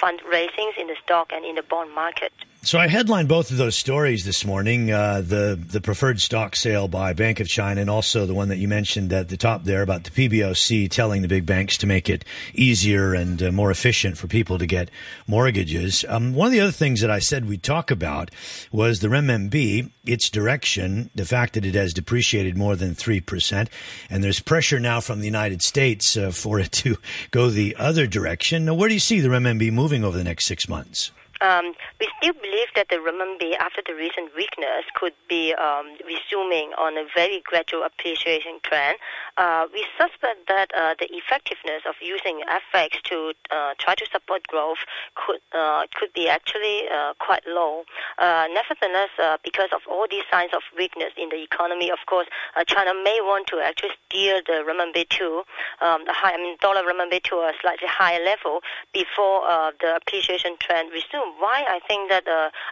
fundraisings 0.00 0.80
in 0.80 0.86
the 0.86 0.96
stock 1.04 1.30
and 1.30 1.44
in 1.44 1.56
the 1.56 1.62
bond 1.62 1.92
market. 1.94 2.32
So 2.62 2.78
I 2.78 2.88
headlined 2.88 3.26
both 3.26 3.50
of 3.50 3.56
those 3.56 3.74
stories 3.74 4.26
this 4.26 4.44
morning: 4.44 4.90
uh, 4.90 5.22
the 5.22 5.58
the 5.58 5.80
preferred 5.80 6.20
stock 6.20 6.54
sale 6.54 6.88
by 6.88 7.14
Bank 7.14 7.40
of 7.40 7.48
China, 7.48 7.80
and 7.80 7.88
also 7.88 8.26
the 8.26 8.34
one 8.34 8.48
that 8.48 8.58
you 8.58 8.68
mentioned 8.68 9.14
at 9.14 9.30
the 9.30 9.38
top 9.38 9.64
there 9.64 9.80
about 9.80 10.04
the 10.04 10.10
PBOC 10.10 10.90
telling 10.90 11.22
the 11.22 11.28
big 11.28 11.46
banks 11.46 11.78
to 11.78 11.86
make 11.86 12.10
it 12.10 12.22
easier 12.52 13.14
and 13.14 13.42
uh, 13.42 13.50
more 13.50 13.70
efficient 13.70 14.18
for 14.18 14.26
people 14.26 14.58
to 14.58 14.66
get 14.66 14.90
mortgages. 15.26 16.04
Um, 16.06 16.34
one 16.34 16.48
of 16.48 16.52
the 16.52 16.60
other 16.60 16.70
things 16.70 17.00
that 17.00 17.10
I 17.10 17.18
said 17.18 17.48
we'd 17.48 17.62
talk 17.62 17.90
about 17.90 18.30
was 18.70 19.00
the 19.00 19.08
renminbi, 19.08 19.90
its 20.04 20.28
direction, 20.28 21.08
the 21.14 21.24
fact 21.24 21.54
that 21.54 21.64
it 21.64 21.74
has 21.74 21.94
depreciated 21.94 22.58
more 22.58 22.76
than 22.76 22.94
three 22.94 23.22
percent, 23.22 23.70
and 24.10 24.22
there's 24.22 24.38
pressure 24.38 24.78
now 24.78 25.00
from 25.00 25.20
the 25.20 25.26
United 25.26 25.62
States 25.62 26.14
uh, 26.14 26.30
for 26.30 26.60
it 26.60 26.72
to 26.72 26.98
go 27.30 27.48
the 27.48 27.74
other 27.78 28.06
direction. 28.06 28.66
Now, 28.66 28.74
where 28.74 28.88
do 28.88 28.94
you 28.94 29.00
see 29.00 29.20
the 29.20 29.30
renminbi 29.30 29.72
moving 29.72 30.04
over 30.04 30.18
the 30.18 30.24
next 30.24 30.44
six 30.44 30.68
months? 30.68 31.10
Um, 31.40 31.74
we 31.98 32.08
still 32.18 32.34
believe 32.34 32.68
that 32.76 32.88
the 32.90 32.96
renminbi, 32.96 33.56
after 33.56 33.82
the 33.86 33.94
recent 33.94 34.34
weakness, 34.36 34.84
could 34.94 35.14
be 35.28 35.54
um, 35.54 35.96
resuming 36.06 36.72
on 36.76 36.98
a 36.98 37.04
very 37.14 37.40
gradual 37.44 37.82
appreciation 37.82 38.60
trend. 38.62 38.98
Uh, 39.36 39.66
we 39.72 39.84
suspect 39.96 40.48
that 40.48 40.70
uh, 40.76 40.94
the 40.98 41.08
effectiveness 41.12 41.82
of 41.88 41.94
using 42.02 42.42
FX 42.74 43.00
to 43.04 43.32
uh, 43.50 43.74
try 43.78 43.94
to 43.94 44.06
support 44.12 44.46
growth 44.48 44.78
could 45.14 45.40
uh, 45.52 45.86
could 45.94 46.12
be 46.12 46.28
actually 46.28 46.84
uh, 46.92 47.14
quite 47.18 47.42
low. 47.46 47.84
Nevertheless, 48.20 49.10
because 49.44 49.70
of 49.72 49.80
all 49.88 50.06
these 50.10 50.24
signs 50.30 50.50
of 50.54 50.62
weakness 50.76 51.12
in 51.16 51.28
the 51.28 51.42
economy, 51.42 51.90
of 51.90 51.98
course, 52.06 52.26
China 52.66 52.92
may 53.04 53.18
want 53.22 53.46
to 53.48 53.60
actually 53.60 53.90
steer 54.06 54.42
the 54.46 54.64
renminbi 54.66 55.08
to 55.08 55.42
um, 55.80 56.04
the 56.04 56.12
high, 56.12 56.34
I 56.34 56.36
mean, 56.36 56.56
dollar 56.60 56.82
renminbi 56.82 57.22
to 57.24 57.36
a 57.36 57.52
slightly 57.60 57.88
higher 57.88 58.22
level 58.24 58.60
before 58.92 59.46
the 59.80 59.96
appreciation 59.96 60.56
trend 60.60 60.90
resumes 60.92 61.34
why 61.38 61.64
I 61.68 61.80
think 61.86 62.10
that 62.10 62.24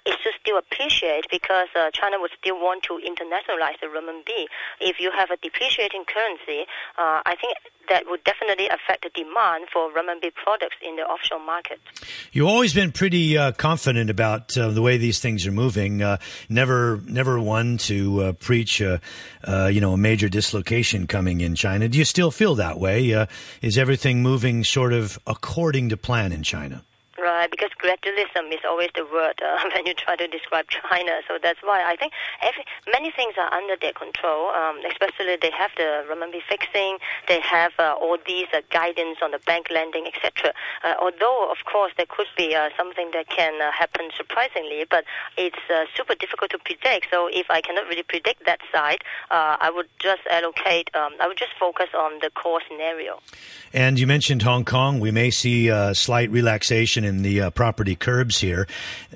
it 0.05 0.17
should 0.23 0.35
still 0.41 0.59
appreciate 0.59 1.27
because 1.31 1.69
China 1.93 2.17
would 2.21 2.33
still 2.39 2.57
want 2.57 2.83
to 2.85 3.01
internationalize 3.01 3.79
the 3.81 3.87
renminbi. 3.87 4.47
If 4.81 5.01
you 5.01 5.11
have 5.11 5.31
a 5.31 5.37
depreciating 5.37 6.05
currency, 6.05 6.48
uh, 6.51 7.23
I 7.25 7.35
think 7.41 7.57
that 7.89 8.05
would 8.07 8.23
definitely 8.25 8.67
affect 8.67 9.05
the 9.05 9.11
demand 9.15 9.67
for 9.73 9.91
renminbi 9.91 10.33
products 10.35 10.77
in 10.83 10.97
the 10.97 11.03
offshore 11.03 11.45
market. 11.45 11.81
You've 12.33 12.49
always 12.49 12.75
been 12.75 12.93
pretty 12.93 13.37
uh, 13.37 13.53
confident 13.53 14.11
about 14.11 14.57
uh, 14.57 14.71
the 14.71 14.83
way 14.83 14.99
these 14.99 15.21
things 15.21 15.47
are 15.47 15.53
moving. 15.53 16.03
Uh, 16.03 16.19
never, 16.49 17.01
never 17.07 17.41
one 17.41 17.79
to 17.79 18.23
uh, 18.23 18.33
preach, 18.33 18.83
uh, 18.83 18.99
uh, 19.45 19.67
you 19.67 19.81
know, 19.81 19.93
a 19.93 19.99
major 19.99 20.29
dislocation 20.29 21.07
coming 21.07 21.41
in 21.41 21.55
China. 21.55 21.89
Do 21.89 21.99
you 21.99 22.05
still 22.05 22.31
feel 22.31 22.55
that 22.57 22.79
way? 22.79 22.99
is 23.63 23.79
everything 23.79 24.23
moving 24.23 24.65
sort 24.65 24.93
of 24.93 25.19
according 25.27 25.89
to 25.91 25.97
plan 25.97 26.33
in 26.33 26.43
China? 26.43 26.85
Right, 27.21 27.51
because 27.51 27.71
gradualism 27.83 28.53
is 28.53 28.61
always 28.65 28.91
the 28.95 29.05
word 29.05 29.43
uh, 29.43 29.59
when 29.75 29.87
you 29.87 29.95
try 29.95 30.15
to 30.15 30.29
describe 30.29 30.67
China. 30.69 31.19
So 31.27 31.39
that's 31.43 31.59
why 31.65 31.83
I 31.83 31.97
think 31.97 32.13
every, 32.43 32.65
many 32.87 33.11
things 33.11 33.35
are 33.37 33.53
under 33.53 33.75
their 33.75 33.93
control. 33.93 34.51
Um, 34.51 34.79
especially 34.89 35.35
they 35.35 35.51
have 35.51 35.73
the 35.77 36.07
renminbi 36.09 36.39
fixing, 36.49 36.99
they 37.27 37.41
have 37.41 37.73
uh, 37.79 37.95
all 38.01 38.19
these 38.25 38.47
uh, 38.55 38.61
guidance 38.71 39.19
on 39.21 39.33
the 39.33 39.41
bank 39.41 39.67
lending, 39.71 40.07
etc. 40.07 40.55
Uh, 40.85 40.95
although, 41.01 41.51
of 41.51 41.59
course, 41.65 41.93
there 41.97 42.07
could 42.07 42.29
be 42.37 42.55
uh, 42.55 42.69
something 42.77 43.11
that 43.15 43.29
can 43.29 43.61
uh, 43.61 43.73
happen 43.73 44.11
surprisingly, 44.17 44.87
but 44.89 45.05
it's 45.37 45.59
super 45.97 46.15
difficult 46.15 46.51
to 46.53 46.59
predict. 46.59 47.09
So 47.11 47.29
if 47.33 47.51
I 47.51 47.61
cannot 47.61 47.89
really 47.89 48.05
predict 48.05 48.47
that 48.47 48.61
side, 48.73 49.03
I 49.31 49.71
would 49.75 49.89
just 49.99 50.23
allocate. 50.31 50.95
Um, 50.95 51.15
I 51.21 51.27
would 51.27 51.37
just 51.37 51.53
focus 51.59 51.89
on 51.97 52.21
the 52.21 52.31
core 52.31 52.61
scenario. 52.69 53.21
And 53.73 53.99
you 53.99 54.07
mentioned 54.07 54.43
Hong 54.43 54.65
Kong. 54.65 55.01
We 55.01 55.11
may 55.11 55.31
see 55.31 55.69
a 55.69 55.95
slight 55.95 56.31
relaxation 56.31 57.05
in 57.09 57.23
the 57.23 57.41
uh, 57.41 57.51
property 57.51 57.97
curbs 57.97 58.39
here. 58.39 58.69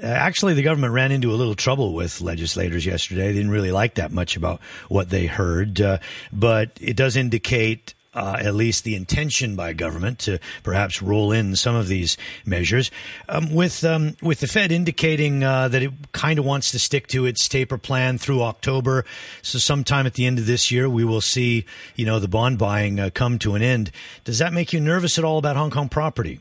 Uh, 0.03 0.07
actually, 0.07 0.55
the 0.55 0.63
government 0.63 0.93
ran 0.93 1.13
into 1.13 1.31
a 1.33 1.37
little 1.37 1.55
trouble 1.55 1.95
with 1.95 2.21
legislators 2.21 2.85
yesterday. 2.85 3.29
They 3.29 3.35
didn't 3.35 3.51
really 3.51 3.73
like 3.73 3.95
that 3.95 4.11
much 4.11 4.37
about 4.37 4.61
what 4.89 5.11
they 5.11 5.27
heard, 5.27 5.81
uh, 5.81 5.99
but 6.33 6.71
it 6.81 6.97
does 6.97 7.17
indicate 7.17 7.95
uh, 8.15 8.37
at 8.39 8.55
least 8.55 8.85
the 8.85 8.95
intention 8.95 9.57
by 9.57 9.73
government 9.73 10.19
to 10.21 10.39
perhaps 10.63 11.01
roll 11.01 11.33
in 11.33 11.57
some 11.57 11.75
of 11.75 11.89
these 11.89 12.17
measures, 12.45 12.91
um, 13.29 13.55
with 13.55 13.85
um, 13.85 14.17
with 14.21 14.41
the 14.41 14.47
Fed 14.47 14.71
indicating 14.71 15.43
uh, 15.43 15.69
that 15.69 15.83
it 15.83 15.93
kind 16.13 16.39
of 16.39 16.45
wants 16.45 16.71
to 16.73 16.79
stick 16.79 17.07
to 17.09 17.25
its 17.25 17.49
taper 17.49 17.79
plan 17.79 18.19
through 18.19 18.43
October. 18.43 19.05
So 19.41 19.59
sometime 19.59 20.07
at 20.07 20.15
the 20.15 20.27
end 20.27 20.39
of 20.39 20.47
this 20.47 20.71
year, 20.71 20.89
we 20.89 21.05
will 21.05 21.23
see 21.23 21.65
you 21.97 22.05
know 22.05 22.19
the 22.19 22.29
bond 22.29 22.59
buying 22.59 23.01
uh, 23.01 23.11
come 23.15 23.39
to 23.41 23.55
an 23.55 23.63
end. 23.63 23.91
Does 24.25 24.39
that 24.39 24.53
make 24.53 24.73
you 24.73 24.81
nervous 24.81 25.19
at 25.19 25.25
all 25.25 25.39
about 25.39 25.57
Hong 25.57 25.71
Kong 25.71 25.89
property? 25.89 26.41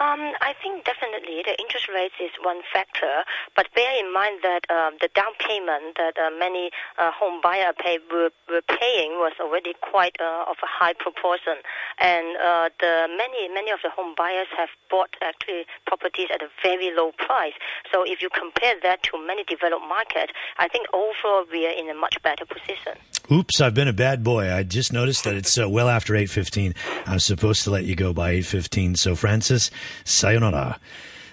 Um, 0.00 0.32
I 0.40 0.56
think 0.64 0.88
definitely 0.88 1.19
the 1.42 1.58
interest 1.60 1.88
rates 1.88 2.14
is 2.20 2.30
one 2.42 2.60
factor, 2.72 3.24
but 3.56 3.66
bear 3.74 3.92
in 3.98 4.12
mind 4.12 4.40
that 4.42 4.68
um, 4.70 4.94
the 5.00 5.08
down 5.14 5.32
payment 5.38 5.96
that 5.96 6.16
uh, 6.18 6.30
many 6.38 6.70
uh, 6.98 7.10
home 7.12 7.40
buyer 7.42 7.72
pay 7.72 7.98
were, 8.10 8.30
were, 8.48 8.62
paying 8.62 9.12
was 9.20 9.32
already 9.40 9.74
quite 9.80 10.16
uh, 10.20 10.44
of 10.48 10.56
a 10.62 10.66
high 10.66 10.94
proportion, 10.94 11.56
and 11.98 12.36
uh, 12.36 12.68
the 12.80 13.06
many 13.16 13.48
many 13.52 13.70
of 13.70 13.80
the 13.82 13.90
home 13.90 14.14
buyers 14.16 14.48
have 14.56 14.68
bought 14.90 15.10
actually 15.22 15.64
properties 15.86 16.28
at 16.32 16.42
a 16.42 16.48
very 16.62 16.94
low 16.94 17.12
price. 17.18 17.54
So 17.92 18.04
if 18.04 18.22
you 18.22 18.28
compare 18.30 18.74
that 18.82 19.02
to 19.04 19.18
many 19.18 19.44
developed 19.44 19.86
markets, 19.88 20.32
I 20.58 20.68
think 20.68 20.86
overall 20.92 21.44
we 21.50 21.66
are 21.66 21.74
in 21.76 21.88
a 21.88 21.94
much 21.94 22.16
better 22.22 22.44
position. 22.46 22.98
Oops, 23.30 23.60
I've 23.60 23.74
been 23.74 23.88
a 23.88 23.92
bad 23.92 24.24
boy. 24.24 24.52
I 24.52 24.64
just 24.64 24.92
noticed 24.92 25.24
that 25.24 25.34
it's 25.34 25.56
uh, 25.56 25.68
well 25.68 25.88
after 25.88 26.14
8:15. 26.14 26.74
I'm 27.06 27.20
supposed 27.20 27.62
to 27.64 27.70
let 27.70 27.84
you 27.84 27.94
go 27.94 28.12
by 28.12 28.34
8:15. 28.34 28.96
So 28.98 29.14
Francis, 29.14 29.70
sayonara. 30.04 30.80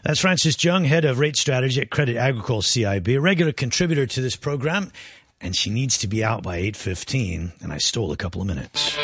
That's 0.07 0.21
Francis 0.21 0.63
Jung, 0.63 0.85
head 0.85 1.03
of 1.03 1.19
rate 1.19 1.35
strategy 1.35 1.81
at 1.81 1.89
Credit 1.89 2.15
Agricole 2.15 2.61
CIB, 2.61 3.17
a 3.17 3.19
regular 3.19 3.51
contributor 3.51 4.05
to 4.05 4.21
this 4.21 4.37
program, 4.37 4.93
and 5.41 5.53
she 5.53 5.69
needs 5.69 5.97
to 5.97 6.07
be 6.07 6.23
out 6.23 6.43
by 6.43 6.59
8:15, 6.59 7.51
and 7.59 7.73
I 7.73 7.77
stole 7.77 8.13
a 8.13 8.15
couple 8.15 8.39
of 8.39 8.47
minutes. 8.47 8.97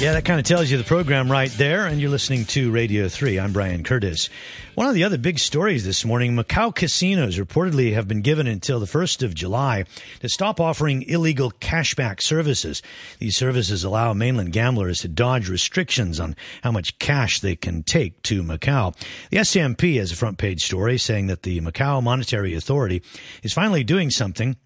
Yeah, 0.00 0.14
that 0.14 0.24
kind 0.24 0.40
of 0.40 0.46
tells 0.46 0.70
you 0.70 0.78
the 0.78 0.84
program 0.84 1.30
right 1.30 1.50
there, 1.50 1.84
and 1.84 2.00
you're 2.00 2.08
listening 2.08 2.46
to 2.46 2.70
Radio 2.70 3.06
3. 3.10 3.38
I'm 3.38 3.52
Brian 3.52 3.84
Curtis. 3.84 4.30
One 4.74 4.88
of 4.88 4.94
the 4.94 5.04
other 5.04 5.18
big 5.18 5.38
stories 5.38 5.84
this 5.84 6.06
morning 6.06 6.34
Macau 6.34 6.74
casinos 6.74 7.36
reportedly 7.36 7.92
have 7.92 8.08
been 8.08 8.22
given 8.22 8.46
until 8.46 8.80
the 8.80 8.86
1st 8.86 9.22
of 9.22 9.34
July 9.34 9.84
to 10.20 10.28
stop 10.30 10.58
offering 10.58 11.02
illegal 11.02 11.50
cashback 11.50 12.22
services. 12.22 12.80
These 13.18 13.36
services 13.36 13.84
allow 13.84 14.14
mainland 14.14 14.54
gamblers 14.54 15.00
to 15.00 15.08
dodge 15.08 15.50
restrictions 15.50 16.18
on 16.18 16.34
how 16.62 16.72
much 16.72 16.98
cash 16.98 17.40
they 17.40 17.54
can 17.54 17.82
take 17.82 18.22
to 18.22 18.42
Macau. 18.42 18.96
The 19.28 19.36
SMP 19.36 19.98
has 19.98 20.12
a 20.12 20.16
front 20.16 20.38
page 20.38 20.64
story 20.64 20.96
saying 20.96 21.26
that 21.26 21.42
the 21.42 21.60
Macau 21.60 22.02
Monetary 22.02 22.54
Authority 22.54 23.02
is 23.42 23.52
finally 23.52 23.84
doing 23.84 24.08
something 24.08 24.56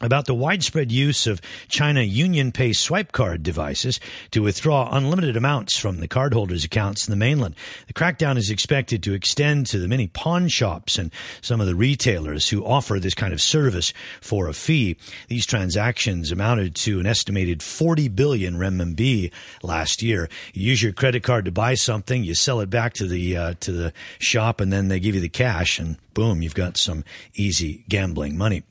about 0.00 0.26
the 0.26 0.34
widespread 0.34 0.90
use 0.90 1.26
of 1.26 1.40
China 1.68 2.00
UnionPay 2.00 2.74
swipe 2.74 3.12
card 3.12 3.42
devices 3.42 4.00
to 4.32 4.42
withdraw 4.42 4.88
unlimited 4.90 5.36
amounts 5.36 5.78
from 5.78 5.98
the 5.98 6.08
cardholders' 6.08 6.64
accounts 6.64 7.06
in 7.06 7.12
the 7.12 7.16
mainland. 7.16 7.54
The 7.86 7.92
crackdown 7.92 8.36
is 8.36 8.50
expected 8.50 9.02
to 9.02 9.14
extend 9.14 9.66
to 9.66 9.78
the 9.78 9.88
many 9.88 10.08
pawn 10.08 10.48
shops 10.48 10.98
and 10.98 11.12
some 11.40 11.60
of 11.60 11.66
the 11.66 11.74
retailers 11.74 12.48
who 12.48 12.64
offer 12.64 12.98
this 12.98 13.14
kind 13.14 13.32
of 13.32 13.40
service 13.40 13.92
for 14.20 14.48
a 14.48 14.54
fee. 14.54 14.96
These 15.28 15.46
transactions 15.46 16.32
amounted 16.32 16.74
to 16.76 16.98
an 16.98 17.06
estimated 17.06 17.62
40 17.62 18.08
billion 18.08 18.56
renminbi 18.56 19.30
last 19.62 20.02
year. 20.02 20.28
You 20.52 20.70
use 20.70 20.82
your 20.82 20.92
credit 20.92 21.22
card 21.22 21.44
to 21.44 21.52
buy 21.52 21.74
something, 21.74 22.24
you 22.24 22.34
sell 22.34 22.60
it 22.60 22.70
back 22.70 22.94
to 22.94 23.06
the 23.06 23.36
uh, 23.36 23.54
to 23.60 23.72
the 23.72 23.92
shop, 24.18 24.60
and 24.60 24.72
then 24.72 24.88
they 24.88 24.98
give 24.98 25.14
you 25.14 25.20
the 25.20 25.28
cash, 25.28 25.78
and 25.78 25.96
boom, 26.14 26.42
you've 26.42 26.54
got 26.54 26.76
some 26.76 27.04
easy 27.34 27.84
gambling 27.88 28.36
money. 28.36 28.62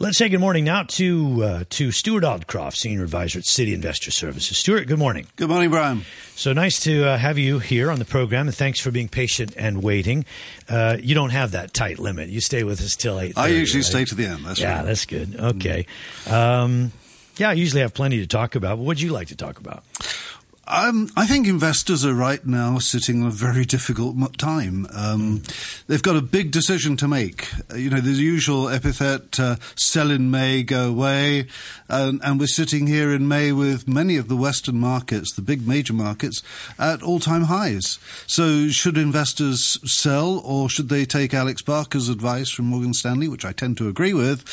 Let's 0.00 0.18
say 0.18 0.28
good 0.28 0.40
morning 0.40 0.64
now 0.64 0.82
to 0.82 1.44
uh, 1.44 1.64
to 1.70 1.92
Stuart 1.92 2.24
Aldcroft, 2.24 2.74
Senior 2.74 3.04
Advisor 3.04 3.38
at 3.38 3.44
Citi 3.44 3.72
Investor 3.72 4.10
Services. 4.10 4.58
Stuart, 4.58 4.88
good 4.88 4.98
morning. 4.98 5.28
Good 5.36 5.48
morning, 5.48 5.70
Brian. 5.70 6.04
So 6.34 6.52
nice 6.52 6.80
to 6.80 7.04
uh, 7.04 7.16
have 7.16 7.38
you 7.38 7.60
here 7.60 7.92
on 7.92 8.00
the 8.00 8.04
program, 8.04 8.48
and 8.48 8.56
thanks 8.56 8.80
for 8.80 8.90
being 8.90 9.08
patient 9.08 9.54
and 9.56 9.84
waiting. 9.84 10.24
Uh, 10.68 10.96
you 11.00 11.14
don't 11.14 11.30
have 11.30 11.52
that 11.52 11.72
tight 11.72 12.00
limit. 12.00 12.28
You 12.28 12.40
stay 12.40 12.64
with 12.64 12.80
us 12.80 12.96
till 12.96 13.20
eight. 13.20 13.38
I 13.38 13.46
usually 13.46 13.82
right? 13.82 13.86
stay 13.86 14.04
to 14.06 14.16
the 14.16 14.26
end. 14.26 14.44
That's 14.44 14.60
yeah, 14.60 14.78
right. 14.78 14.84
that's 14.84 15.06
good. 15.06 15.36
Okay. 15.38 15.86
Um, 16.28 16.90
yeah, 17.36 17.50
I 17.50 17.52
usually 17.52 17.82
have 17.82 17.94
plenty 17.94 18.18
to 18.18 18.26
talk 18.26 18.56
about. 18.56 18.78
What'd 18.78 19.00
you 19.00 19.12
like 19.12 19.28
to 19.28 19.36
talk 19.36 19.60
about? 19.60 19.84
Um, 20.66 21.10
I 21.14 21.26
think 21.26 21.46
investors 21.46 22.06
are 22.06 22.14
right 22.14 22.44
now 22.46 22.78
sitting 22.78 23.22
a 23.22 23.30
very 23.30 23.66
difficult 23.66 24.16
time. 24.38 24.86
Um, 24.94 25.42
they've 25.88 26.02
got 26.02 26.16
a 26.16 26.22
big 26.22 26.50
decision 26.50 26.96
to 26.98 27.08
make. 27.08 27.48
Uh, 27.70 27.76
you 27.76 27.90
know, 27.90 28.00
the 28.00 28.12
usual 28.12 28.70
epithet, 28.70 29.38
uh, 29.38 29.56
sell 29.76 30.10
in 30.10 30.30
May, 30.30 30.62
go 30.62 30.88
away. 30.88 31.48
And, 31.88 32.20
and 32.24 32.40
we're 32.40 32.46
sitting 32.46 32.86
here 32.86 33.12
in 33.12 33.28
May 33.28 33.52
with 33.52 33.86
many 33.86 34.16
of 34.16 34.28
the 34.28 34.36
Western 34.36 34.78
markets, 34.78 35.34
the 35.34 35.42
big 35.42 35.68
major 35.68 35.92
markets, 35.92 36.42
at 36.78 37.02
all 37.02 37.20
time 37.20 37.42
highs. 37.42 37.98
So 38.26 38.68
should 38.68 38.96
investors 38.96 39.78
sell 39.90 40.38
or 40.38 40.70
should 40.70 40.88
they 40.88 41.04
take 41.04 41.34
Alex 41.34 41.60
Barker's 41.60 42.08
advice 42.08 42.50
from 42.50 42.66
Morgan 42.66 42.94
Stanley, 42.94 43.28
which 43.28 43.44
I 43.44 43.52
tend 43.52 43.76
to 43.78 43.88
agree 43.88 44.14
with, 44.14 44.44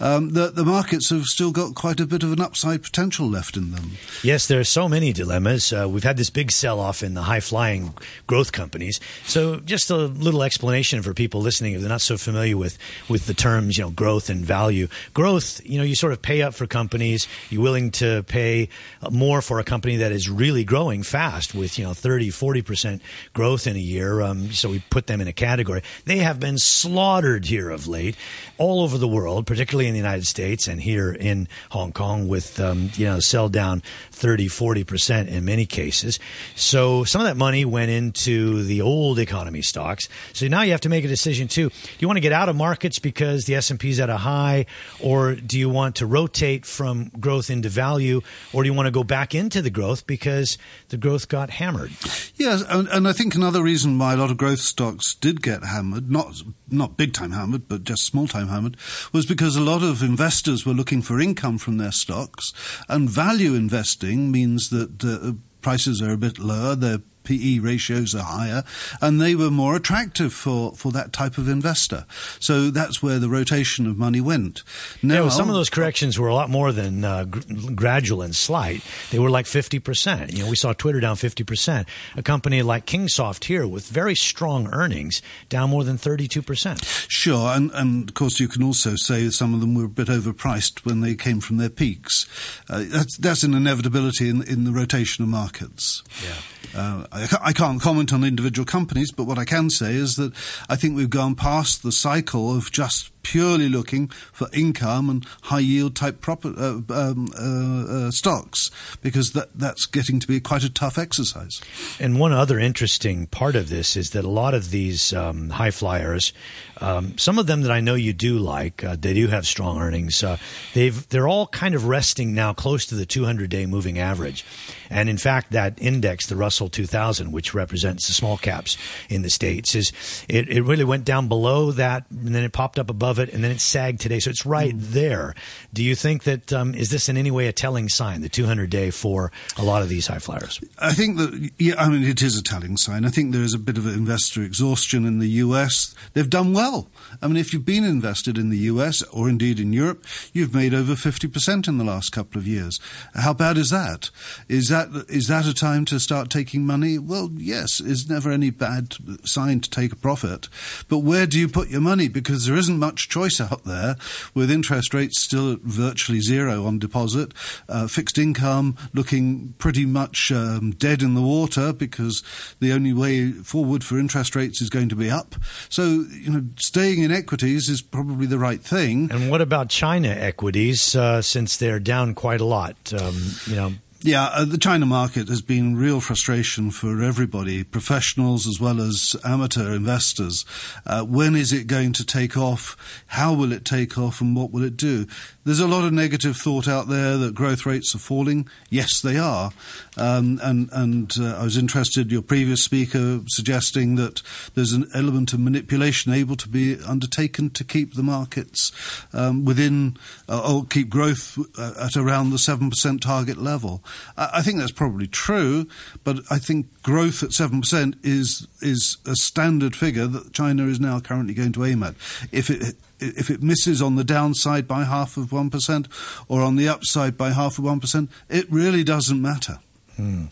um, 0.00 0.30
that 0.30 0.54
the 0.54 0.64
markets 0.64 1.10
have 1.10 1.24
still 1.24 1.50
got 1.50 1.74
quite 1.74 1.98
a 1.98 2.06
bit 2.06 2.22
of 2.22 2.32
an 2.32 2.40
upside 2.40 2.84
potential 2.84 3.26
left 3.26 3.56
in 3.56 3.72
them? 3.72 3.92
Yes, 4.22 4.46
there 4.46 4.60
are 4.60 4.64
so 4.64 4.88
many 4.88 5.12
dilemmas. 5.12 5.55
Uh, 5.56 5.88
we've 5.88 6.04
had 6.04 6.16
this 6.16 6.30
big 6.30 6.50
sell 6.50 6.80
off 6.80 7.02
in 7.02 7.14
the 7.14 7.22
high 7.22 7.40
flying 7.40 7.94
growth 8.26 8.52
companies. 8.52 9.00
So, 9.24 9.60
just 9.60 9.90
a 9.90 9.96
little 9.96 10.42
explanation 10.42 11.02
for 11.02 11.14
people 11.14 11.40
listening 11.40 11.74
if 11.74 11.80
they're 11.80 11.88
not 11.88 12.00
so 12.00 12.16
familiar 12.16 12.56
with, 12.56 12.78
with 13.08 13.26
the 13.26 13.34
terms, 13.34 13.78
you 13.78 13.84
know, 13.84 13.90
growth 13.90 14.28
and 14.30 14.44
value. 14.44 14.88
Growth, 15.14 15.60
you 15.64 15.78
know, 15.78 15.84
you 15.84 15.94
sort 15.94 16.12
of 16.12 16.20
pay 16.20 16.42
up 16.42 16.54
for 16.54 16.66
companies. 16.66 17.26
You're 17.50 17.62
willing 17.62 17.90
to 17.92 18.22
pay 18.24 18.68
more 19.10 19.42
for 19.42 19.58
a 19.58 19.64
company 19.64 19.96
that 19.96 20.12
is 20.12 20.28
really 20.28 20.64
growing 20.64 21.02
fast 21.02 21.54
with, 21.54 21.78
you 21.78 21.84
know, 21.84 21.94
30, 21.94 22.28
40% 22.30 23.00
growth 23.32 23.66
in 23.66 23.76
a 23.76 23.80
year. 23.80 24.20
Um, 24.20 24.52
so, 24.52 24.68
we 24.68 24.82
put 24.90 25.06
them 25.06 25.20
in 25.20 25.28
a 25.28 25.32
category. 25.32 25.82
They 26.04 26.18
have 26.18 26.38
been 26.38 26.58
slaughtered 26.58 27.46
here 27.46 27.70
of 27.70 27.86
late 27.86 28.16
all 28.58 28.82
over 28.82 28.98
the 28.98 29.08
world, 29.08 29.46
particularly 29.46 29.88
in 29.88 29.94
the 29.94 29.98
United 29.98 30.26
States 30.26 30.68
and 30.68 30.80
here 30.80 31.12
in 31.12 31.48
Hong 31.70 31.92
Kong 31.92 32.28
with, 32.28 32.60
um, 32.60 32.90
you 32.94 33.06
know, 33.06 33.20
sell 33.20 33.48
down 33.48 33.82
30, 34.12 34.48
40% 34.48 35.28
in 35.28 35.44
many 35.46 35.64
cases. 35.64 36.18
So 36.54 37.04
some 37.04 37.22
of 37.22 37.26
that 37.26 37.38
money 37.38 37.64
went 37.64 37.90
into 37.90 38.62
the 38.64 38.82
old 38.82 39.18
economy 39.18 39.62
stocks. 39.62 40.08
So 40.34 40.48
now 40.48 40.62
you 40.62 40.72
have 40.72 40.82
to 40.82 40.90
make 40.90 41.04
a 41.04 41.08
decision 41.08 41.48
too. 41.48 41.70
Do 41.70 41.98
you 41.98 42.08
want 42.08 42.18
to 42.18 42.20
get 42.20 42.32
out 42.32 42.50
of 42.50 42.56
markets 42.56 42.98
because 42.98 43.44
the 43.44 43.54
S&P 43.54 43.88
is 43.88 44.00
at 44.00 44.10
a 44.10 44.18
high 44.18 44.66
or 45.00 45.36
do 45.36 45.58
you 45.58 45.70
want 45.70 45.96
to 45.96 46.06
rotate 46.06 46.66
from 46.66 47.10
growth 47.18 47.48
into 47.48 47.70
value 47.70 48.20
or 48.52 48.62
do 48.62 48.68
you 48.68 48.74
want 48.74 48.88
to 48.88 48.90
go 48.90 49.04
back 49.04 49.34
into 49.34 49.62
the 49.62 49.70
growth 49.70 50.06
because 50.06 50.58
the 50.88 50.98
growth 50.98 51.28
got 51.28 51.48
hammered? 51.48 51.92
Yes, 52.34 52.62
and, 52.68 52.88
and 52.88 53.08
I 53.08 53.12
think 53.12 53.34
another 53.34 53.62
reason 53.62 53.98
why 53.98 54.12
a 54.12 54.16
lot 54.16 54.30
of 54.30 54.36
growth 54.36 54.58
stocks 54.58 55.14
did 55.14 55.42
get 55.42 55.64
hammered, 55.64 56.10
not 56.10 56.42
not 56.68 56.96
big 56.96 57.12
time 57.12 57.30
hammered, 57.30 57.68
but 57.68 57.84
just 57.84 58.04
small 58.04 58.26
time 58.26 58.48
hammered, 58.48 58.76
was 59.12 59.24
because 59.24 59.56
a 59.56 59.60
lot 59.60 59.82
of 59.82 60.02
investors 60.02 60.66
were 60.66 60.74
looking 60.74 61.00
for 61.00 61.20
income 61.20 61.58
from 61.58 61.78
their 61.78 61.92
stocks, 61.92 62.52
and 62.88 63.08
value 63.08 63.54
investing 63.54 64.30
means 64.30 64.70
that 64.70 65.04
uh, 65.04 65.32
prices 65.60 66.02
are 66.02 66.12
a 66.12 66.16
bit 66.16 66.38
lower, 66.38 66.74
their 66.74 66.98
PE 67.26 67.58
ratios 67.58 68.14
are 68.14 68.22
higher, 68.22 68.64
and 69.02 69.20
they 69.20 69.34
were 69.34 69.50
more 69.50 69.76
attractive 69.76 70.32
for, 70.32 70.72
for 70.72 70.92
that 70.92 71.12
type 71.12 71.36
of 71.36 71.48
investor. 71.48 72.06
So 72.40 72.70
that's 72.70 73.02
where 73.02 73.18
the 73.18 73.28
rotation 73.28 73.86
of 73.86 73.98
money 73.98 74.20
went. 74.20 74.62
Now, 75.02 75.14
yeah, 75.14 75.20
well, 75.22 75.30
some 75.30 75.48
of 75.48 75.54
those 75.54 75.68
corrections 75.68 76.18
were 76.18 76.28
a 76.28 76.34
lot 76.34 76.48
more 76.48 76.72
than 76.72 77.04
uh, 77.04 77.24
gr- 77.24 77.40
gradual 77.74 78.22
and 78.22 78.34
slight. 78.34 78.82
They 79.10 79.18
were 79.18 79.30
like 79.30 79.46
50%. 79.46 80.32
You 80.32 80.44
know, 80.44 80.50
we 80.50 80.56
saw 80.56 80.72
Twitter 80.72 81.00
down 81.00 81.16
50%. 81.16 81.86
A 82.16 82.22
company 82.22 82.62
like 82.62 82.86
Kingsoft 82.86 83.44
here 83.44 83.66
with 83.66 83.86
very 83.88 84.14
strong 84.14 84.68
earnings 84.72 85.20
down 85.48 85.70
more 85.70 85.84
than 85.84 85.98
32%. 85.98 87.08
Sure, 87.08 87.48
and, 87.50 87.70
and 87.74 88.08
of 88.08 88.14
course 88.14 88.38
you 88.38 88.48
can 88.48 88.62
also 88.62 88.94
say 88.94 89.28
some 89.30 89.52
of 89.52 89.60
them 89.60 89.74
were 89.74 89.84
a 89.84 89.88
bit 89.88 90.08
overpriced 90.08 90.84
when 90.84 91.00
they 91.00 91.14
came 91.14 91.40
from 91.40 91.56
their 91.56 91.70
peaks. 91.70 92.26
Uh, 92.70 92.84
that's, 92.86 93.16
that's 93.16 93.42
an 93.42 93.54
inevitability 93.54 94.28
in, 94.28 94.42
in 94.42 94.64
the 94.64 94.72
rotation 94.72 95.24
of 95.24 95.28
markets. 95.30 96.02
Yeah. 96.24 96.34
Uh, 96.74 97.06
I, 97.42 97.52
can't 97.52 97.80
comment 97.80 98.12
on 98.12 98.24
individual 98.24 98.66
companies, 98.66 99.10
but 99.12 99.24
what 99.24 99.38
I 99.38 99.44
can 99.44 99.70
say 99.70 99.94
is 99.94 100.16
that 100.16 100.32
I 100.68 100.76
think 100.76 100.96
we've 100.96 101.08
gone 101.10 101.34
past 101.34 101.82
the 101.82 101.92
cycle 101.92 102.54
of 102.54 102.70
just 102.70 103.10
purely 103.26 103.68
looking 103.68 104.06
for 104.06 104.48
income 104.52 105.10
and 105.10 105.26
high 105.42 105.58
yield 105.58 105.96
type 105.96 106.20
proper, 106.20 106.54
uh, 106.56 106.80
um, 106.94 107.28
uh, 107.36 108.06
uh, 108.06 108.10
stocks 108.12 108.70
because 109.02 109.32
that, 109.32 109.48
that's 109.52 109.84
getting 109.86 110.20
to 110.20 110.28
be 110.28 110.38
quite 110.38 110.62
a 110.62 110.70
tough 110.70 110.96
exercise. 110.96 111.60
And 111.98 112.20
one 112.20 112.32
other 112.32 112.60
interesting 112.60 113.26
part 113.26 113.56
of 113.56 113.68
this 113.68 113.96
is 113.96 114.10
that 114.10 114.24
a 114.24 114.28
lot 114.28 114.54
of 114.54 114.70
these 114.70 115.12
um, 115.12 115.50
high 115.50 115.72
flyers, 115.72 116.32
um, 116.80 117.18
some 117.18 117.36
of 117.36 117.48
them 117.48 117.62
that 117.62 117.72
I 117.72 117.80
know 117.80 117.94
you 117.94 118.12
do 118.12 118.38
like, 118.38 118.84
uh, 118.84 118.94
they 118.94 119.12
do 119.12 119.26
have 119.26 119.44
strong 119.44 119.80
earnings. 119.80 120.22
Uh, 120.22 120.36
they've 120.74 121.08
they're 121.08 121.26
all 121.26 121.48
kind 121.48 121.74
of 121.74 121.86
resting 121.86 122.32
now 122.32 122.52
close 122.52 122.86
to 122.86 122.94
the 122.94 123.06
200 123.06 123.50
day 123.50 123.66
moving 123.66 123.98
average, 123.98 124.44
and 124.88 125.08
in 125.08 125.18
fact 125.18 125.50
that 125.50 125.80
index, 125.82 126.26
the 126.26 126.36
Russell 126.36 126.68
2000, 126.68 127.32
which 127.32 127.54
represents 127.54 128.06
the 128.06 128.12
small 128.12 128.36
caps 128.36 128.76
in 129.08 129.22
the 129.22 129.30
states, 129.30 129.74
is 129.74 129.92
it, 130.28 130.48
it 130.48 130.62
really 130.62 130.84
went 130.84 131.04
down 131.04 131.26
below 131.26 131.72
that 131.72 132.04
and 132.10 132.34
then 132.34 132.44
it 132.44 132.52
popped 132.52 132.78
up 132.78 132.90
above 132.90 133.15
it 133.18 133.32
and 133.32 133.42
then 133.42 133.50
it 133.50 133.60
sagged 133.60 134.00
today, 134.00 134.20
so 134.20 134.30
it's 134.30 134.44
right 134.44 134.76
mm. 134.76 134.80
there. 134.80 135.34
Do 135.72 135.82
you 135.82 135.94
think 135.94 136.24
that 136.24 136.52
um, 136.52 136.74
is 136.74 136.90
this 136.90 137.08
in 137.08 137.16
any 137.16 137.30
way 137.30 137.46
a 137.46 137.52
telling 137.52 137.88
sign, 137.88 138.20
the 138.20 138.28
200 138.28 138.68
day 138.68 138.90
for 138.90 139.32
a 139.56 139.64
lot 139.64 139.82
of 139.82 139.88
these 139.88 140.06
high 140.06 140.18
flyers? 140.18 140.60
I 140.78 140.92
think 140.92 141.16
that 141.16 141.50
yeah, 141.58 141.74
I 141.78 141.88
mean 141.88 142.04
it 142.04 142.22
is 142.22 142.36
a 142.36 142.42
telling 142.42 142.76
sign. 142.76 143.04
I 143.04 143.08
think 143.08 143.32
there 143.32 143.42
is 143.42 143.54
a 143.54 143.58
bit 143.58 143.78
of 143.78 143.86
investor 143.86 144.42
exhaustion 144.42 145.04
in 145.04 145.18
the 145.18 145.28
U.S. 145.28 145.94
They've 146.12 146.28
done 146.28 146.52
well 146.52 146.66
well. 146.66 146.88
I 147.22 147.28
mean, 147.28 147.36
if 147.36 147.52
you've 147.52 147.64
been 147.64 147.84
invested 147.84 148.36
in 148.38 148.50
the 148.50 148.58
US 148.58 149.02
or 149.04 149.28
indeed 149.28 149.58
in 149.60 149.72
Europe, 149.72 150.04
you've 150.32 150.54
made 150.54 150.74
over 150.74 150.94
50% 150.94 151.68
in 151.68 151.78
the 151.78 151.84
last 151.84 152.10
couple 152.10 152.38
of 152.38 152.46
years. 152.46 152.80
How 153.14 153.32
bad 153.32 153.56
is 153.56 153.70
that? 153.70 154.10
Is 154.48 154.68
that, 154.68 154.88
is 155.08 155.28
that 155.28 155.46
a 155.46 155.54
time 155.54 155.84
to 155.86 156.00
start 156.00 156.30
taking 156.30 156.66
money? 156.66 156.98
Well, 156.98 157.30
yes, 157.36 157.80
it's 157.80 158.08
never 158.08 158.30
any 158.30 158.50
bad 158.50 158.96
sign 159.24 159.60
to 159.60 159.70
take 159.70 159.92
a 159.92 159.96
profit. 159.96 160.48
But 160.88 160.98
where 160.98 161.26
do 161.26 161.38
you 161.38 161.48
put 161.48 161.68
your 161.68 161.80
money? 161.80 162.08
Because 162.08 162.46
there 162.46 162.56
isn't 162.56 162.78
much 162.78 163.05
choice 163.08 163.40
out 163.40 163.64
there 163.64 163.96
with 164.34 164.50
interest 164.50 164.94
rates 164.94 165.22
still 165.22 165.52
at 165.52 165.60
virtually 165.60 166.20
zero 166.20 166.64
on 166.64 166.78
deposit, 166.78 167.32
uh, 167.68 167.86
fixed 167.86 168.18
income 168.18 168.76
looking 168.92 169.54
pretty 169.58 169.86
much 169.86 170.30
um, 170.32 170.72
dead 170.72 171.02
in 171.02 171.14
the 171.14 171.22
water 171.22 171.72
because 171.72 172.22
the 172.60 172.72
only 172.72 172.92
way 172.92 173.32
forward 173.32 173.84
for 173.84 173.98
interest 173.98 174.36
rates 174.36 174.60
is 174.60 174.70
going 174.70 174.88
to 174.88 174.96
be 174.96 175.10
up. 175.10 175.34
So, 175.68 176.04
you 176.10 176.30
know, 176.30 176.44
staying 176.58 177.02
in 177.02 177.12
equities 177.12 177.68
is 177.68 177.82
probably 177.82 178.26
the 178.26 178.38
right 178.38 178.60
thing. 178.60 179.10
And 179.10 179.30
what 179.30 179.40
about 179.40 179.68
China 179.68 180.08
equities? 180.08 180.94
Uh, 180.94 181.22
since 181.22 181.56
they're 181.56 181.80
down 181.80 182.14
quite 182.14 182.40
a 182.40 182.44
lot, 182.44 182.76
um, 182.92 183.16
you 183.46 183.56
know, 183.56 183.72
Yeah, 184.02 184.24
uh, 184.26 184.44
the 184.44 184.58
China 184.58 184.84
market 184.84 185.28
has 185.28 185.40
been 185.40 185.74
real 185.74 186.00
frustration 186.00 186.70
for 186.70 187.02
everybody, 187.02 187.64
professionals 187.64 188.46
as 188.46 188.60
well 188.60 188.78
as 188.80 189.16
amateur 189.24 189.74
investors. 189.74 190.44
Uh, 190.84 191.02
when 191.02 191.34
is 191.34 191.50
it 191.50 191.66
going 191.66 191.94
to 191.94 192.04
take 192.04 192.36
off? 192.36 192.76
How 193.06 193.32
will 193.32 193.52
it 193.52 193.64
take 193.64 193.96
off 193.96 194.20
and 194.20 194.36
what 194.36 194.52
will 194.52 194.62
it 194.62 194.76
do? 194.76 195.06
There's 195.44 195.60
a 195.60 195.66
lot 195.66 195.84
of 195.84 195.92
negative 195.92 196.36
thought 196.36 196.68
out 196.68 196.88
there 196.88 197.16
that 197.16 197.34
growth 197.34 197.64
rates 197.64 197.94
are 197.94 197.98
falling. 197.98 198.48
Yes, 198.68 199.00
they 199.00 199.16
are. 199.16 199.52
Um, 199.96 200.40
and 200.42 200.68
and 200.72 201.12
uh, 201.18 201.38
I 201.38 201.44
was 201.44 201.56
interested, 201.56 202.12
your 202.12 202.20
previous 202.20 202.62
speaker 202.62 203.20
suggesting 203.28 203.94
that 203.94 204.22
there's 204.54 204.72
an 204.72 204.88
element 204.92 205.32
of 205.32 205.40
manipulation 205.40 206.12
able 206.12 206.36
to 206.36 206.48
be 206.48 206.76
undertaken 206.86 207.50
to 207.50 207.64
keep 207.64 207.94
the 207.94 208.02
markets 208.02 208.72
um, 209.14 209.44
within 209.44 209.96
uh, 210.28 210.52
or 210.52 210.66
keep 210.66 210.90
growth 210.90 211.38
uh, 211.58 211.72
at 211.80 211.96
around 211.96 212.30
the 212.30 212.36
7% 212.36 213.00
target 213.00 213.38
level. 213.38 213.82
I, 214.16 214.42
think 214.42 214.58
that's 214.58 214.72
probably 214.72 215.06
true, 215.06 215.66
but 216.04 216.20
I 216.30 216.38
think 216.38 216.82
growth 216.82 217.22
at 217.22 217.30
7% 217.30 217.94
is, 218.02 218.46
is 218.60 218.98
a 219.06 219.14
standard 219.14 219.76
figure 219.76 220.06
that 220.06 220.32
China 220.32 220.66
is 220.66 220.80
now 220.80 221.00
currently 221.00 221.34
going 221.34 221.52
to 221.52 221.64
aim 221.64 221.82
at. 221.82 221.94
If 222.32 222.50
it 222.50 222.76
if 222.98 223.28
it 223.28 223.42
misses 223.42 223.82
on 223.82 223.96
the 223.96 224.04
downside 224.04 224.66
by 224.66 224.84
half 224.84 225.18
of 225.18 225.26
1% 225.26 225.86
or 226.28 226.40
on 226.40 226.56
the 226.56 226.66
upside 226.66 227.18
by 227.18 227.30
half 227.30 227.58
of 227.58 227.64
1%, 227.64 228.08
it 228.30 228.50
really 228.50 228.82
doesn't 228.82 229.20
matter. 229.20 229.58
Hmm. 229.96 230.24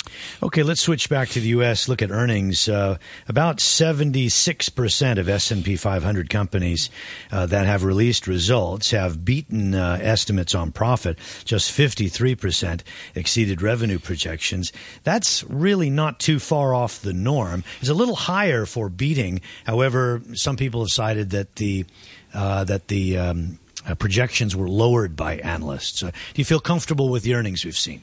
Okay, 0.43 0.63
let's 0.63 0.83
switch 0.83 1.09
back 1.09 1.31
to 1.31 1.41
the 1.41 1.49
U.S. 1.49 1.89
Look 1.89 2.03
at 2.03 2.11
earnings. 2.11 2.69
Uh, 2.69 2.99
about 3.29 3.59
76% 3.59 5.19
of 5.19 5.29
S&P 5.29 5.77
500 5.77 6.29
companies 6.29 6.91
uh, 7.33 7.47
that 7.47 7.65
have 7.65 7.83
released 7.83 8.27
results 8.27 8.91
have 8.91 9.25
beaten 9.25 9.75
uh, 9.75 9.99
estimates 10.03 10.55
on 10.55 10.71
profit. 10.71 11.19
Just 11.47 11.73
53% 11.77 12.83
exceeded 13.15 13.63
revenue 13.63 13.99
projections. 13.99 14.71
That's 15.03 15.43
really 15.45 15.89
not 15.89 16.21
too 16.21 16.39
far 16.39 16.75
off 16.75 17.01
the 17.01 17.15
norm. 17.15 17.65
It's 17.81 17.89
a 17.89 17.95
little 17.95 18.17
higher 18.17 18.67
for 18.67 18.91
beating. 18.91 19.41
However, 19.65 20.21
some 20.35 20.57
people 20.57 20.83
have 20.83 20.91
cited 20.91 21.31
that 21.31 21.57
the 21.57 21.87
uh, 22.35 22.65
that 22.65 22.89
the 22.89 23.17
um, 23.17 23.59
uh, 23.87 23.95
projections 23.95 24.57
were 24.57 24.69
lowered 24.69 25.17
by 25.17 25.37
analysts. 25.39 26.03
Uh, 26.03 26.11
do 26.11 26.41
you 26.41 26.45
feel 26.45 26.61
comfortable 26.61 27.09
with 27.09 27.23
the 27.23 27.35
earnings 27.35 27.65
we've 27.65 27.77
seen? 27.77 28.03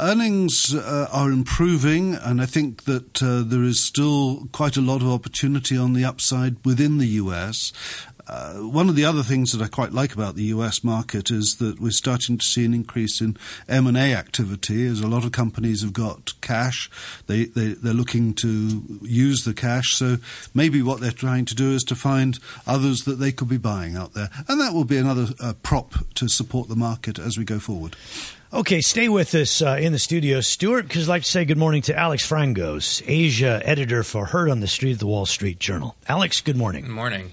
Earnings 0.00 0.74
uh, 0.74 1.08
are 1.10 1.32
improving, 1.32 2.14
and 2.14 2.40
I 2.40 2.46
think 2.46 2.84
that 2.84 3.20
uh, 3.20 3.42
there 3.42 3.64
is 3.64 3.80
still 3.80 4.48
quite 4.52 4.76
a 4.76 4.80
lot 4.80 5.02
of 5.02 5.08
opportunity 5.08 5.76
on 5.76 5.92
the 5.92 6.04
upside 6.04 6.64
within 6.64 6.98
the 6.98 7.06
US. 7.06 7.72
Uh, 8.28 8.54
one 8.56 8.88
of 8.88 8.94
the 8.94 9.04
other 9.04 9.22
things 9.22 9.52
that 9.52 9.64
I 9.64 9.68
quite 9.68 9.92
like 9.92 10.12
about 10.12 10.36
the 10.36 10.44
US 10.44 10.84
market 10.84 11.30
is 11.30 11.56
that 11.56 11.80
we're 11.80 11.90
starting 11.90 12.38
to 12.38 12.44
see 12.44 12.64
an 12.64 12.74
increase 12.74 13.20
in 13.20 13.36
M&A 13.68 14.14
activity 14.14 14.86
as 14.86 15.00
a 15.00 15.08
lot 15.08 15.24
of 15.24 15.32
companies 15.32 15.82
have 15.82 15.94
got 15.94 16.34
cash. 16.42 16.90
They, 17.26 17.46
they, 17.46 17.72
they're 17.72 17.94
looking 17.94 18.34
to 18.34 19.00
use 19.02 19.44
the 19.44 19.54
cash. 19.54 19.96
So 19.96 20.18
maybe 20.54 20.82
what 20.82 21.00
they're 21.00 21.10
trying 21.10 21.46
to 21.46 21.54
do 21.54 21.72
is 21.72 21.82
to 21.84 21.96
find 21.96 22.38
others 22.66 23.04
that 23.04 23.18
they 23.18 23.32
could 23.32 23.48
be 23.48 23.56
buying 23.56 23.96
out 23.96 24.12
there. 24.12 24.30
And 24.46 24.60
that 24.60 24.74
will 24.74 24.84
be 24.84 24.98
another 24.98 25.28
uh, 25.40 25.54
prop 25.62 25.94
to 26.16 26.28
support 26.28 26.68
the 26.68 26.76
market 26.76 27.18
as 27.18 27.38
we 27.38 27.44
go 27.44 27.58
forward. 27.58 27.96
Okay, 28.50 28.80
stay 28.80 29.10
with 29.10 29.34
us 29.34 29.60
uh, 29.60 29.76
in 29.78 29.92
the 29.92 29.98
studio, 29.98 30.40
Stuart, 30.40 30.88
because 30.88 31.06
I'd 31.06 31.12
like 31.12 31.22
to 31.24 31.28
say 31.28 31.44
good 31.44 31.58
morning 31.58 31.82
to 31.82 31.94
Alex 31.94 32.26
Frangos, 32.26 33.02
Asia 33.06 33.60
editor 33.62 34.02
for 34.02 34.24
Heard 34.24 34.48
on 34.48 34.60
the 34.60 34.66
Street 34.66 34.92
of 34.92 35.00
the 35.00 35.06
Wall 35.06 35.26
Street 35.26 35.60
Journal. 35.60 35.96
Alex, 36.08 36.40
good 36.40 36.56
morning. 36.56 36.84
Good 36.84 36.94
morning. 36.94 37.30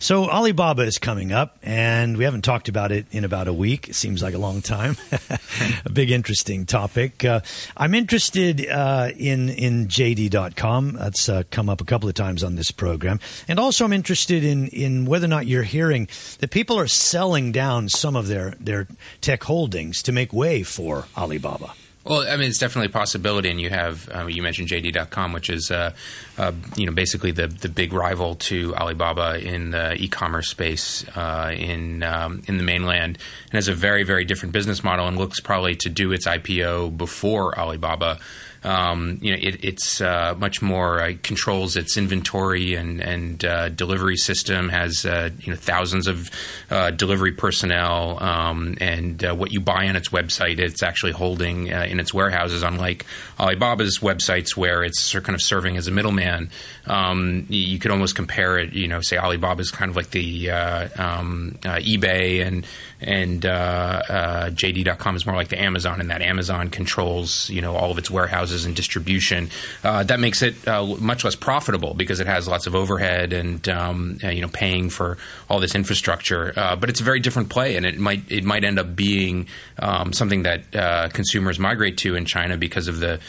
So 0.00 0.28
Alibaba 0.28 0.82
is 0.82 0.98
coming 0.98 1.32
up, 1.32 1.56
and 1.62 2.16
we 2.16 2.24
haven't 2.24 2.42
talked 2.42 2.68
about 2.68 2.90
it 2.90 3.06
in 3.12 3.24
about 3.24 3.46
a 3.46 3.52
week. 3.52 3.88
It 3.88 3.94
seems 3.94 4.22
like 4.22 4.34
a 4.34 4.38
long 4.38 4.60
time. 4.60 4.96
a 5.86 5.90
big, 5.90 6.10
interesting 6.10 6.66
topic. 6.66 7.24
Uh, 7.24 7.40
I'm 7.76 7.94
interested 7.94 8.68
uh, 8.68 9.10
in 9.16 9.48
in 9.50 9.86
JD.com. 9.86 10.94
That's 10.94 11.28
uh, 11.28 11.44
come 11.50 11.68
up 11.68 11.80
a 11.80 11.84
couple 11.84 12.08
of 12.08 12.16
times 12.16 12.42
on 12.42 12.56
this 12.56 12.72
program, 12.72 13.20
and 13.46 13.60
also 13.60 13.84
I'm 13.84 13.92
interested 13.92 14.42
in 14.44 14.66
in 14.68 15.06
whether 15.06 15.26
or 15.26 15.28
not 15.28 15.46
you're 15.46 15.62
hearing 15.62 16.08
that 16.40 16.50
people 16.50 16.76
are 16.78 16.88
selling 16.88 17.52
down 17.52 17.88
some 17.88 18.16
of 18.16 18.26
their 18.26 18.56
their 18.60 18.88
tech 19.20 19.44
holdings 19.44 20.02
to 20.02 20.12
make 20.12 20.32
way 20.32 20.55
for 20.62 21.06
Alibaba. 21.16 21.72
Well, 22.06 22.20
I 22.20 22.36
mean, 22.36 22.48
it's 22.48 22.58
definitely 22.58 22.86
a 22.86 22.90
possibility, 22.90 23.50
and 23.50 23.60
you 23.60 23.68
have 23.70 24.08
uh, 24.14 24.26
you 24.26 24.40
mentioned 24.40 24.68
JD.com, 24.68 25.32
which 25.32 25.50
is 25.50 25.72
uh, 25.72 25.92
uh, 26.38 26.52
you 26.76 26.86
know 26.86 26.92
basically 26.92 27.32
the 27.32 27.48
the 27.48 27.68
big 27.68 27.92
rival 27.92 28.36
to 28.36 28.76
Alibaba 28.76 29.40
in 29.44 29.72
the 29.72 29.94
e-commerce 29.94 30.48
space 30.48 31.04
uh, 31.16 31.52
in 31.52 32.04
um, 32.04 32.42
in 32.46 32.58
the 32.58 32.62
mainland, 32.62 33.18
and 33.46 33.52
has 33.54 33.66
a 33.66 33.74
very 33.74 34.04
very 34.04 34.24
different 34.24 34.52
business 34.52 34.84
model, 34.84 35.08
and 35.08 35.18
looks 35.18 35.40
probably 35.40 35.74
to 35.76 35.88
do 35.88 36.12
its 36.12 36.28
IPO 36.28 36.96
before 36.96 37.58
Alibaba. 37.58 38.20
Um, 38.66 39.18
you 39.22 39.30
know, 39.30 39.38
it, 39.40 39.64
it's 39.64 40.00
uh, 40.00 40.34
much 40.36 40.60
more 40.60 41.00
uh, 41.00 41.12
controls 41.22 41.76
its 41.76 41.96
inventory 41.96 42.74
and 42.74 43.00
and 43.00 43.44
uh, 43.44 43.68
delivery 43.68 44.16
system. 44.16 44.68
Has 44.68 45.06
uh, 45.06 45.30
you 45.38 45.52
know 45.52 45.56
thousands 45.56 46.08
of 46.08 46.30
uh, 46.68 46.90
delivery 46.90 47.30
personnel, 47.30 48.20
um, 48.22 48.76
and 48.80 49.24
uh, 49.24 49.34
what 49.34 49.52
you 49.52 49.60
buy 49.60 49.86
on 49.86 49.94
its 49.94 50.08
website, 50.08 50.58
it's 50.58 50.82
actually 50.82 51.12
holding 51.12 51.68
in 51.68 52.00
its 52.00 52.12
warehouses. 52.12 52.64
Unlike 52.64 53.06
Alibaba's 53.38 54.00
websites, 54.00 54.56
where 54.56 54.82
it's 54.82 55.12
kind 55.12 55.36
of 55.36 55.42
serving 55.42 55.76
as 55.76 55.86
a 55.86 55.92
middleman, 55.92 56.50
um, 56.86 57.46
you 57.48 57.78
could 57.78 57.92
almost 57.92 58.16
compare 58.16 58.58
it. 58.58 58.72
You 58.72 58.88
know, 58.88 59.00
say 59.00 59.16
Alibaba 59.16 59.60
is 59.60 59.70
kind 59.70 59.90
of 59.90 59.96
like 59.96 60.10
the 60.10 60.50
um, 60.50 61.58
eBay 61.62 62.44
and 62.44 62.66
and 63.00 63.42
JD.com 63.42 65.14
is 65.14 65.24
more 65.24 65.36
like 65.36 65.48
the 65.48 65.62
Amazon, 65.62 66.00
and 66.00 66.10
that 66.10 66.22
Amazon 66.22 66.68
controls 66.68 67.48
you 67.48 67.60
know 67.60 67.76
all 67.76 67.92
of 67.92 67.98
its 67.98 68.10
warehouses 68.10 68.55
and 68.64 68.74
distribution. 68.74 69.50
Uh, 69.84 70.02
that 70.04 70.20
makes 70.20 70.42
it 70.42 70.66
uh, 70.66 70.84
much 70.84 71.24
less 71.24 71.34
profitable 71.34 71.94
because 71.94 72.20
it 72.20 72.26
has 72.26 72.48
lots 72.48 72.66
of 72.66 72.74
overhead 72.74 73.32
and 73.32 73.68
um, 73.68 74.18
uh, 74.22 74.28
you 74.28 74.40
know 74.40 74.48
paying 74.48 74.90
for 74.90 75.18
all 75.48 75.60
this 75.60 75.74
infrastructure. 75.74 76.52
Uh, 76.56 76.76
but 76.76 76.88
it's 76.88 77.00
a 77.00 77.04
very 77.04 77.20
different 77.20 77.48
play, 77.48 77.76
and 77.76 77.86
it 77.86 77.98
might 77.98 78.22
it 78.30 78.44
might 78.44 78.64
end 78.64 78.78
up 78.78 78.94
being 78.94 79.46
um, 79.78 80.12
something 80.12 80.42
that 80.42 81.12
consumers 81.12 81.58
migrate 81.58 81.98
to 81.98 82.14
in 82.14 82.24
China 82.24 82.56
because 82.56 82.88
of 82.88 83.00
the 83.00 83.20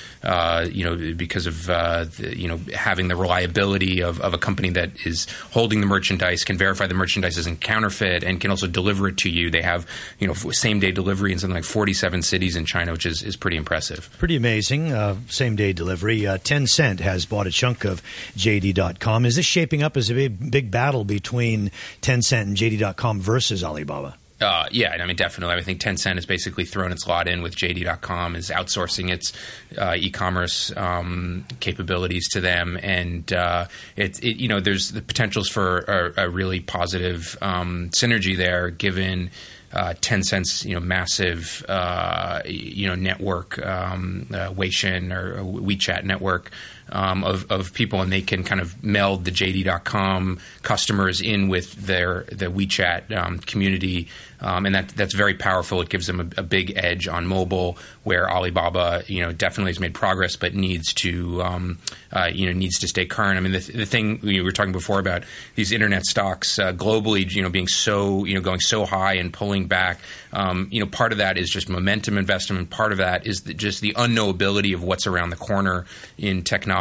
you 0.72 0.84
know 0.84 1.14
because 1.16 1.48
of 1.48 1.66
the, 1.66 2.34
you 2.36 2.48
know 2.48 2.60
having 2.74 3.08
the 3.08 3.16
reliability 3.16 4.02
of, 4.02 4.20
of 4.22 4.34
a 4.34 4.38
company 4.38 4.70
that 4.70 5.06
is 5.06 5.28
holding 5.52 5.82
the 5.82 5.88
merchandise, 5.88 6.44
can 6.44 6.58
verify 6.58 6.88
the 6.88 6.94
merchandise 6.94 7.38
isn't 7.38 7.62
counterfeit, 7.62 8.24
and 8.24 8.40
can 8.40 8.52
also 8.52 8.68
deliver 8.68 9.08
it 9.08 9.18
to 9.18 9.30
you. 9.30 9.50
They 9.50 9.62
have 9.62 9.88
you 10.20 10.28
know 10.28 10.34
same 10.34 10.80
day 10.80 10.92
delivery 10.92 11.32
in 11.32 11.40
something 11.40 11.56
like 11.56 11.64
47 11.64 12.22
cities 12.22 12.56
in 12.56 12.66
China, 12.66 12.92
which 12.92 13.06
is, 13.06 13.24
is 13.24 13.36
pretty 13.36 13.58
impressive. 13.58 14.10
Pretty 14.18 14.36
amazing. 14.36 14.92
Uh, 14.92 15.17
same 15.30 15.56
day 15.56 15.74
delivery. 15.74 16.26
Uh, 16.26 16.38
Tencent 16.38 17.00
has 17.00 17.26
bought 17.26 17.48
a 17.48 17.52
chunk 17.52 17.86
of 17.86 18.02
JD.com. 18.36 19.26
Is 19.26 19.36
this 19.36 19.46
shaping 19.46 19.84
up 19.84 19.98
as 19.98 20.10
a 20.10 20.14
big, 20.14 20.52
big 20.52 20.72
battle 20.72 21.04
between 21.04 21.72
Tencent 22.02 22.42
and 22.42 22.58
JD.com 22.58 23.22
versus 23.22 23.64
Alibaba? 23.64 24.16
Uh, 24.40 24.68
yeah, 24.72 24.92
I 24.92 25.06
mean, 25.06 25.16
definitely. 25.16 25.56
I 25.56 25.62
think 25.64 25.82
Tencent 25.82 26.16
has 26.16 26.28
basically 26.28 26.64
thrown 26.64 26.92
its 26.92 27.08
lot 27.08 27.28
in 27.28 27.42
with 27.42 27.56
JD.com, 27.56 28.36
is 28.36 28.50
outsourcing 28.50 29.10
its 29.10 29.34
uh, 29.78 29.96
e-commerce 29.98 30.72
um, 30.78 31.44
capabilities 31.60 32.30
to 32.30 32.42
them, 32.42 32.78
and 32.84 33.34
uh, 33.34 33.66
it, 33.96 34.24
it, 34.24 34.38
you 34.38 34.48
know, 34.48 34.60
there's 34.60 34.92
the 34.92 35.02
potentials 35.02 35.50
for 35.50 35.80
a, 35.80 36.26
a 36.26 36.30
really 36.30 36.60
positive 36.60 37.36
um, 37.42 37.90
synergy 37.90 38.38
there, 38.38 38.70
given 38.70 39.32
uh, 39.74 39.94
Tencent's 40.02 40.66
you 40.66 40.74
know 40.74 40.80
massive 40.80 41.66
uh, 41.68 42.42
you 42.46 42.88
know 42.88 42.96
network, 42.96 43.64
um, 43.66 44.28
uh, 44.32 44.52
Weixin 44.52 45.12
or 45.12 45.44
WeChat 45.44 46.04
network 46.04 46.52
um, 46.90 47.24
of, 47.24 47.50
of 47.52 47.74
people, 47.74 48.02
and 48.02 48.12
they 48.12 48.22
can 48.22 48.44
kind 48.44 48.62
of 48.62 48.84
meld 48.84 49.26
the 49.26 49.32
JD.com 49.32 50.40
customers 50.64 51.22
in 51.22 51.48
with 51.48 51.74
their 51.74 52.26
the 52.32 52.48
WeChat 52.48 53.16
um, 53.16 53.40
community, 53.40 54.08
um, 54.40 54.66
and 54.66 54.76
that 54.76 54.90
that's 54.90 55.14
very 55.14 55.34
powerful. 55.34 55.82
It 55.82 55.90
gives 55.90 56.08
them 56.08 56.20
a, 56.20 56.42
a, 56.42 56.44
big 56.44 56.74
edge 56.76 57.08
on 57.08 57.26
mobile, 57.28 57.78
where 58.04 58.30
Alibaba, 58.30 59.04
you 59.08 59.22
know, 59.22 59.32
definitely 59.32 59.72
has 59.72 59.80
made 59.80 59.94
progress, 59.94 60.36
but 60.36 60.54
needs 60.54 60.94
to 60.96 61.42
um, 61.42 61.80
uh, 62.12 62.30
you 62.32 62.46
know 62.46 62.54
needs 62.54 62.80
to 62.80 62.88
stay 62.88 63.06
current. 63.06 63.38
I 63.38 63.42
mean, 63.42 63.54
the, 63.54 63.60
the 63.60 63.86
thing 63.86 64.20
we 64.22 64.42
were 64.42 64.52
talking 64.52 64.72
before 64.72 65.00
about 65.00 65.24
these 65.56 65.72
internet 65.72 66.06
stocks 66.06 66.60
uh, 66.60 66.72
globally, 66.72 67.30
you 67.30 67.42
know, 67.42 67.50
being 67.50 67.68
so 67.68 68.26
you 68.26 68.36
know 68.36 68.42
going 68.42 68.60
so 68.60 68.86
high 68.86 69.16
and 69.16 69.34
pulling 69.34 69.68
back. 69.68 70.00
Um, 70.34 70.68
you 70.72 70.82
know, 70.82 70.86
part 70.86 71.12
of 71.12 71.18
that 71.18 71.38
is 71.38 71.50
just 71.50 71.68
momentum 71.70 72.18
investment. 72.18 72.70
Part 72.70 72.92
of 72.92 73.00
that 73.00 73.26
is 73.26 73.42
the, 73.42 73.54
just 73.54 73.82
the 73.82 73.94
unknowability 73.94 74.74
of 74.74 74.84
what's 74.84 75.08
around 75.08 75.32
the 75.32 75.36
corner 75.36 75.86
in 76.18 76.44
technology. 76.44 76.77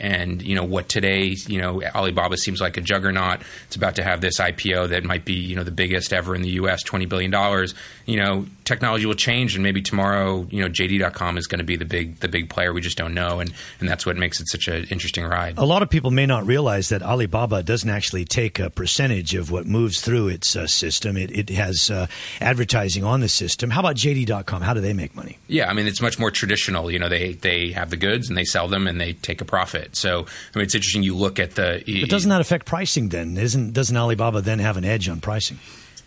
And 0.00 0.42
you 0.42 0.54
know, 0.54 0.64
what 0.64 0.88
today, 0.88 1.34
you 1.46 1.60
know, 1.60 1.82
Alibaba 1.82 2.36
seems 2.36 2.60
like 2.60 2.76
a 2.76 2.80
juggernaut. 2.80 3.40
It's 3.66 3.76
about 3.76 3.96
to 3.96 4.02
have 4.02 4.20
this 4.20 4.38
IPO 4.38 4.90
that 4.90 5.04
might 5.04 5.24
be 5.24 5.34
you 5.34 5.56
know 5.56 5.64
the 5.64 5.70
biggest 5.70 6.12
ever 6.12 6.34
in 6.34 6.42
the 6.42 6.50
U.S., 6.50 6.82
twenty 6.82 7.06
billion 7.06 7.30
dollars. 7.30 7.74
You 8.06 8.18
know, 8.18 8.46
technology 8.70 9.04
will 9.04 9.14
change, 9.14 9.54
and 9.54 9.62
maybe 9.62 9.82
tomorrow, 9.82 10.46
you 10.48 10.62
know, 10.62 10.68
JD.com 10.68 11.36
is 11.36 11.46
going 11.48 11.58
to 11.58 11.64
be 11.64 11.76
the 11.76 11.84
big 11.84 12.20
the 12.20 12.28
big 12.28 12.48
player. 12.48 12.72
We 12.72 12.80
just 12.80 12.96
don't 12.96 13.14
know, 13.14 13.40
and 13.40 13.52
and 13.80 13.88
that's 13.88 14.06
what 14.06 14.16
makes 14.16 14.40
it 14.40 14.48
such 14.48 14.68
an 14.68 14.86
interesting 14.90 15.24
ride. 15.24 15.58
A 15.58 15.64
lot 15.64 15.82
of 15.82 15.90
people 15.90 16.10
may 16.10 16.24
not 16.24 16.46
realize 16.46 16.88
that 16.90 17.02
Alibaba 17.02 17.62
doesn't 17.62 17.90
actually 17.90 18.24
take 18.24 18.58
a 18.58 18.70
percentage 18.70 19.34
of 19.34 19.50
what 19.50 19.66
moves 19.66 20.00
through 20.00 20.28
its 20.28 20.54
uh, 20.54 20.66
system. 20.68 21.16
It, 21.16 21.30
it 21.32 21.50
has 21.50 21.90
uh, 21.90 22.06
advertising 22.40 23.02
on 23.02 23.20
the 23.20 23.28
system. 23.28 23.70
How 23.70 23.80
about 23.80 23.96
JD.com? 23.96 24.62
How 24.62 24.72
do 24.72 24.80
they 24.80 24.92
make 24.92 25.16
money? 25.16 25.38
Yeah, 25.48 25.68
I 25.68 25.72
mean, 25.72 25.88
it's 25.88 26.00
much 26.00 26.18
more 26.18 26.30
traditional. 26.30 26.90
You 26.90 27.00
know, 27.00 27.08
they 27.08 27.32
they 27.32 27.72
have 27.72 27.90
the 27.90 27.96
goods 27.96 28.28
and 28.28 28.38
they 28.38 28.44
sell 28.44 28.68
them 28.68 28.86
and 28.86 29.00
they 29.00 29.14
take 29.14 29.40
a 29.40 29.44
profit. 29.44 29.96
So, 29.96 30.26
I 30.54 30.58
mean, 30.58 30.64
it's 30.64 30.74
interesting. 30.76 31.02
You 31.02 31.16
look 31.16 31.40
at 31.40 31.56
the. 31.56 31.82
But 32.00 32.08
doesn't 32.08 32.30
that 32.30 32.40
affect 32.40 32.66
pricing 32.66 33.08
then? 33.08 33.36
Isn't 33.36 33.72
doesn't 33.72 33.96
Alibaba 33.96 34.40
then 34.40 34.60
have 34.60 34.76
an 34.76 34.84
edge 34.84 35.08
on 35.08 35.20
pricing? 35.20 35.58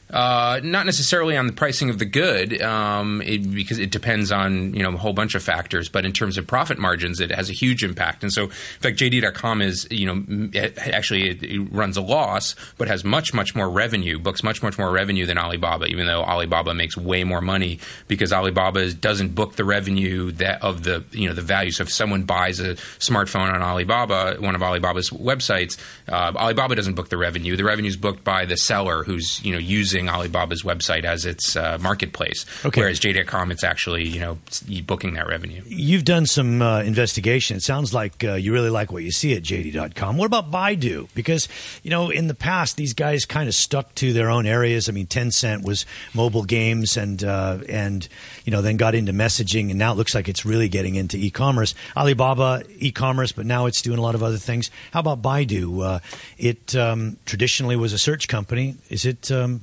Uh, 0.09 0.59
not 0.63 0.85
necessarily 0.85 1.35
on 1.35 1.47
the 1.47 1.53
pricing 1.53 1.89
of 1.89 1.97
the 1.97 2.05
good, 2.05 2.61
um, 2.61 3.19
it, 3.23 3.51
because 3.51 3.79
it 3.79 3.89
depends 3.89 4.31
on 4.31 4.71
you 4.75 4.83
know 4.83 4.93
a 4.93 4.97
whole 4.97 5.13
bunch 5.13 5.33
of 5.33 5.41
factors. 5.41 5.89
But 5.89 6.05
in 6.05 6.11
terms 6.11 6.37
of 6.37 6.45
profit 6.45 6.77
margins, 6.77 7.19
it 7.19 7.31
has 7.31 7.49
a 7.49 7.53
huge 7.53 7.83
impact. 7.83 8.21
And 8.21 8.31
so, 8.31 8.43
in 8.43 8.49
fact, 8.49 8.99
JD.com 8.99 9.63
is 9.63 9.87
you 9.89 10.05
know 10.05 10.49
actually 10.93 11.29
it, 11.29 11.43
it, 11.43 11.59
runs 11.71 11.97
a 11.97 12.01
loss, 12.01 12.55
but 12.77 12.87
has 12.87 13.03
much 13.03 13.33
much 13.33 13.55
more 13.55 13.67
revenue, 13.67 14.19
books 14.19 14.43
much 14.43 14.61
much 14.61 14.77
more 14.77 14.91
revenue 14.91 15.25
than 15.25 15.39
Alibaba. 15.39 15.85
Even 15.85 16.05
though 16.05 16.21
Alibaba 16.21 16.75
makes 16.75 16.95
way 16.95 17.23
more 17.23 17.41
money 17.41 17.79
because 18.07 18.31
Alibaba 18.31 18.93
doesn't 18.93 19.33
book 19.33 19.55
the 19.55 19.65
revenue 19.65 20.31
that 20.33 20.61
of 20.61 20.83
the 20.83 21.03
you 21.11 21.27
know 21.27 21.33
the 21.33 21.41
value. 21.41 21.71
So 21.71 21.83
if 21.83 21.91
someone 21.91 22.23
buys 22.23 22.59
a 22.59 22.75
smartphone 22.99 23.51
on 23.51 23.63
Alibaba, 23.63 24.35
one 24.39 24.53
of 24.53 24.61
Alibaba's 24.61 25.09
websites, 25.09 25.79
uh, 26.07 26.33
Alibaba 26.35 26.75
doesn't 26.75 26.93
book 26.93 27.09
the 27.09 27.17
revenue. 27.17 27.55
The 27.55 27.63
revenue 27.63 27.89
is 27.89 27.97
booked 27.97 28.23
by 28.23 28.45
the 28.45 28.57
seller 28.57 29.03
who's 29.03 29.43
you 29.43 29.53
know 29.53 29.59
using 29.59 30.02
using 30.03 30.13
Alibaba's 30.13 30.63
website 30.63 31.05
as 31.05 31.25
its 31.25 31.55
uh, 31.55 31.77
marketplace. 31.81 32.45
Okay. 32.65 32.81
Whereas 32.81 32.99
JD.com, 32.99 33.51
it's 33.51 33.63
actually 33.63 34.07
you 34.07 34.19
know 34.19 34.37
booking 34.85 35.13
that 35.13 35.27
revenue. 35.27 35.61
You've 35.65 36.05
done 36.05 36.25
some 36.25 36.61
uh, 36.61 36.81
investigation. 36.81 37.57
It 37.57 37.63
sounds 37.63 37.93
like 37.93 38.23
uh, 38.23 38.33
you 38.33 38.53
really 38.53 38.69
like 38.69 38.91
what 38.91 39.03
you 39.03 39.11
see 39.11 39.35
at 39.35 39.43
JD.com. 39.43 40.17
What 40.17 40.25
about 40.25 40.51
Baidu? 40.51 41.09
Because 41.13 41.47
you 41.83 41.89
know 41.89 42.09
in 42.09 42.27
the 42.27 42.33
past 42.33 42.77
these 42.77 42.93
guys 42.93 43.25
kind 43.25 43.47
of 43.47 43.55
stuck 43.55 43.93
to 43.95 44.13
their 44.13 44.29
own 44.29 44.45
areas. 44.45 44.89
I 44.89 44.91
mean, 44.91 45.07
Tencent 45.07 45.63
was 45.63 45.85
mobile 46.13 46.43
games 46.43 46.97
and 46.97 47.23
uh, 47.23 47.59
and 47.69 48.07
you 48.45 48.51
know 48.51 48.61
then 48.61 48.77
got 48.77 48.95
into 48.95 49.13
messaging, 49.13 49.69
and 49.69 49.79
now 49.79 49.93
it 49.93 49.95
looks 49.95 50.15
like 50.15 50.27
it's 50.29 50.45
really 50.45 50.69
getting 50.69 50.95
into 50.95 51.17
e-commerce. 51.17 51.75
Alibaba 51.95 52.63
e-commerce, 52.79 53.31
but 53.31 53.45
now 53.45 53.65
it's 53.65 53.81
doing 53.81 53.99
a 53.99 54.01
lot 54.01 54.15
of 54.15 54.23
other 54.23 54.37
things. 54.37 54.69
How 54.91 54.99
about 54.99 55.21
Baidu? 55.21 55.83
Uh, 55.83 55.99
it 56.37 56.75
um, 56.75 57.17
traditionally 57.25 57.75
was 57.75 57.93
a 57.93 57.97
search 57.97 58.27
company. 58.27 58.75
Is 58.89 59.05
it 59.05 59.31
um, 59.31 59.61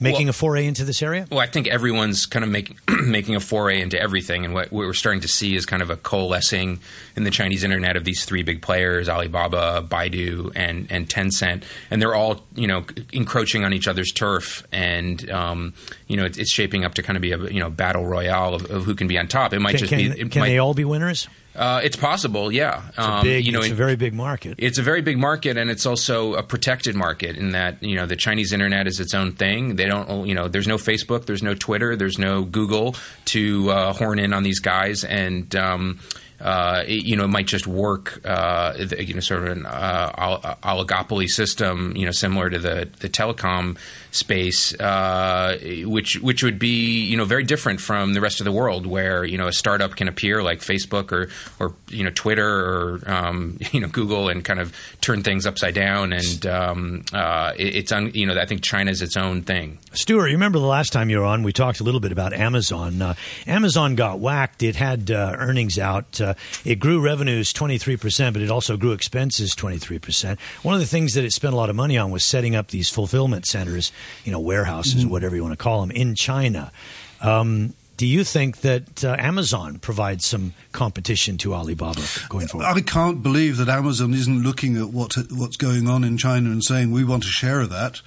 making 0.00 0.26
well, 0.26 0.30
a 0.30 0.32
foray 0.32 0.66
into 0.66 0.84
this 0.84 1.02
area? 1.02 1.26
Well, 1.30 1.40
I 1.40 1.46
think 1.46 1.68
everyone's 1.68 2.26
kind 2.26 2.44
of 2.44 2.50
making 2.50 2.78
making 3.04 3.36
a 3.36 3.40
foray 3.40 3.80
into 3.80 4.00
everything, 4.00 4.44
and 4.44 4.54
what, 4.54 4.72
what, 4.72 4.86
we're 4.86 4.92
starting 4.92 5.20
to 5.22 5.28
see 5.28 5.54
is 5.54 5.66
kind 5.66 5.82
of 5.82 5.90
a 5.90 5.96
coalescing 5.96 6.80
in 7.16 7.24
the 7.24 7.30
Chinese 7.30 7.64
internet 7.64 7.96
of 7.96 8.04
these 8.04 8.24
three 8.24 8.42
big 8.42 8.62
players: 8.62 9.08
Alibaba, 9.08 9.86
Baidu, 9.88 10.52
and 10.54 10.90
and 10.90 11.08
Tencent, 11.08 11.62
and 11.90 12.00
they're 12.02 12.14
all 12.14 12.42
you 12.54 12.66
know 12.66 12.84
encroaching 13.12 13.64
on 13.64 13.72
each 13.72 13.88
other's 13.88 14.12
turf, 14.12 14.66
and 14.72 15.28
um, 15.30 15.74
you 16.06 16.16
know 16.16 16.24
it's, 16.24 16.38
it's, 16.38 16.52
shaping 16.52 16.84
up 16.84 16.94
to 16.94 17.02
kind 17.02 17.16
of 17.16 17.22
be 17.22 17.32
a 17.32 17.38
you 17.38 17.60
know 17.60 17.70
battle 17.70 18.04
royale 18.04 18.54
of, 18.54 18.70
of 18.70 18.84
who 18.84 18.94
can 18.94 19.06
be 19.06 19.18
on 19.18 19.28
top. 19.28 19.52
It 19.52 19.60
might 19.60 19.72
can, 19.72 19.78
just 19.78 19.90
can, 19.90 19.98
be. 19.98 20.28
can 20.28 20.40
might, 20.40 20.48
they 20.48 20.58
all 20.58 20.74
be 20.74 20.84
winners? 20.84 21.28
Uh, 21.58 21.80
it's 21.82 21.96
possible, 21.96 22.52
yeah. 22.52 22.82
It's, 22.90 22.98
um, 22.98 23.24
big, 23.24 23.44
you 23.44 23.50
know, 23.50 23.58
it's 23.58 23.70
a 23.70 23.74
very 23.74 23.96
big 23.96 24.14
market. 24.14 24.54
It's 24.58 24.78
a 24.78 24.82
very 24.82 25.02
big 25.02 25.18
market, 25.18 25.56
and 25.56 25.70
it's 25.70 25.86
also 25.86 26.34
a 26.34 26.42
protected 26.42 26.94
market 26.94 27.36
in 27.36 27.50
that 27.50 27.82
you 27.82 27.96
know 27.96 28.06
the 28.06 28.16
Chinese 28.16 28.52
internet 28.52 28.86
is 28.86 29.00
its 29.00 29.12
own 29.12 29.32
thing. 29.32 29.74
They 29.74 29.86
don't, 29.86 30.26
you 30.26 30.34
know, 30.34 30.46
there's 30.46 30.68
no 30.68 30.76
Facebook, 30.76 31.26
there's 31.26 31.42
no 31.42 31.54
Twitter, 31.54 31.96
there's 31.96 32.18
no 32.18 32.44
Google 32.44 32.94
to 33.26 33.70
uh, 33.70 33.92
horn 33.92 34.20
in 34.20 34.32
on 34.32 34.44
these 34.44 34.60
guys, 34.60 35.02
and 35.02 35.54
um, 35.56 35.98
uh, 36.40 36.84
it, 36.86 37.04
you 37.04 37.16
know, 37.16 37.24
it 37.24 37.28
might 37.28 37.46
just 37.46 37.66
work, 37.66 38.20
uh, 38.24 38.74
you 38.96 39.14
know, 39.14 39.20
sort 39.20 39.42
of 39.42 39.56
an 39.56 39.66
uh, 39.66 40.54
oligopoly 40.62 41.26
system, 41.26 41.96
you 41.96 42.04
know, 42.04 42.12
similar 42.12 42.48
to 42.48 42.58
the, 42.58 42.88
the 43.00 43.08
telecom 43.08 43.76
space, 44.10 44.78
uh, 44.80 45.58
which 45.84 46.18
which 46.20 46.42
would 46.42 46.58
be, 46.58 47.04
you 47.04 47.16
know, 47.16 47.24
very 47.24 47.44
different 47.44 47.80
from 47.80 48.14
the 48.14 48.20
rest 48.20 48.40
of 48.40 48.44
the 48.44 48.52
world, 48.52 48.86
where 48.86 49.24
you 49.24 49.38
know 49.38 49.48
a 49.48 49.52
startup 49.52 49.96
can 49.96 50.08
appear 50.08 50.42
like 50.42 50.60
Facebook 50.60 51.12
or 51.12 51.28
or 51.58 51.74
you 51.88 52.04
know 52.04 52.10
Twitter 52.10 52.48
or 52.48 53.00
um, 53.06 53.58
you 53.72 53.80
know 53.80 53.88
Google 53.88 54.28
and 54.28 54.44
kind 54.44 54.60
of 54.60 54.74
turn 55.00 55.22
things 55.22 55.46
upside 55.46 55.74
down, 55.74 56.12
and 56.12 56.46
um, 56.46 57.04
uh, 57.12 57.52
it, 57.56 57.76
it's 57.76 57.92
you 58.14 58.26
know 58.26 58.38
I 58.38 58.46
think 58.46 58.62
China's 58.62 59.02
its 59.02 59.16
own 59.16 59.42
thing. 59.42 59.78
Stuart, 59.92 60.28
you 60.28 60.34
remember 60.34 60.58
the 60.58 60.66
last 60.66 60.92
time 60.92 61.10
you 61.10 61.18
were 61.18 61.24
on, 61.24 61.42
we 61.42 61.52
talked 61.52 61.80
a 61.80 61.84
little 61.84 62.00
bit 62.00 62.12
about 62.12 62.32
Amazon. 62.32 63.00
Uh, 63.00 63.14
Amazon 63.46 63.94
got 63.94 64.18
whacked. 64.20 64.62
It 64.62 64.76
had 64.76 65.10
earnings 65.10 65.78
out 65.78 66.20
uh, 66.20 66.34
it 66.64 66.78
grew 66.78 67.00
revenues 67.00 67.52
23%, 67.52 68.32
but 68.32 68.42
it 68.42 68.50
also 68.50 68.76
grew 68.76 68.92
expenses 68.92 69.54
23%. 69.54 70.38
One 70.62 70.74
of 70.74 70.80
the 70.80 70.86
things 70.86 71.14
that 71.14 71.24
it 71.24 71.32
spent 71.32 71.54
a 71.54 71.56
lot 71.56 71.70
of 71.70 71.76
money 71.76 71.98
on 71.98 72.10
was 72.10 72.24
setting 72.24 72.54
up 72.54 72.68
these 72.68 72.90
fulfillment 72.90 73.46
centers, 73.46 73.92
you 74.24 74.32
know, 74.32 74.40
warehouses, 74.40 75.02
mm-hmm. 75.02 75.10
whatever 75.10 75.36
you 75.36 75.42
want 75.42 75.52
to 75.52 75.62
call 75.62 75.80
them, 75.80 75.90
in 75.90 76.14
China. 76.14 76.72
Um, 77.20 77.74
do 77.98 78.06
you 78.06 78.22
think 78.22 78.58
that 78.58 79.04
uh, 79.04 79.16
Amazon 79.18 79.80
provides 79.80 80.24
some 80.24 80.54
competition 80.70 81.36
to 81.38 81.52
Alibaba 81.52 82.02
going 82.28 82.46
forward? 82.46 82.66
I 82.66 82.80
can't 82.80 83.24
believe 83.24 83.56
that 83.56 83.68
Amazon 83.68 84.14
isn't 84.14 84.42
looking 84.44 84.76
at 84.76 84.90
what 84.90 85.16
what's 85.32 85.56
going 85.56 85.88
on 85.88 86.04
in 86.04 86.16
China 86.16 86.50
and 86.50 86.62
saying 86.62 86.92
we 86.92 87.02
want 87.02 87.24
a 87.24 87.28
share 87.28 87.60
of 87.60 87.70
that. 87.70 88.00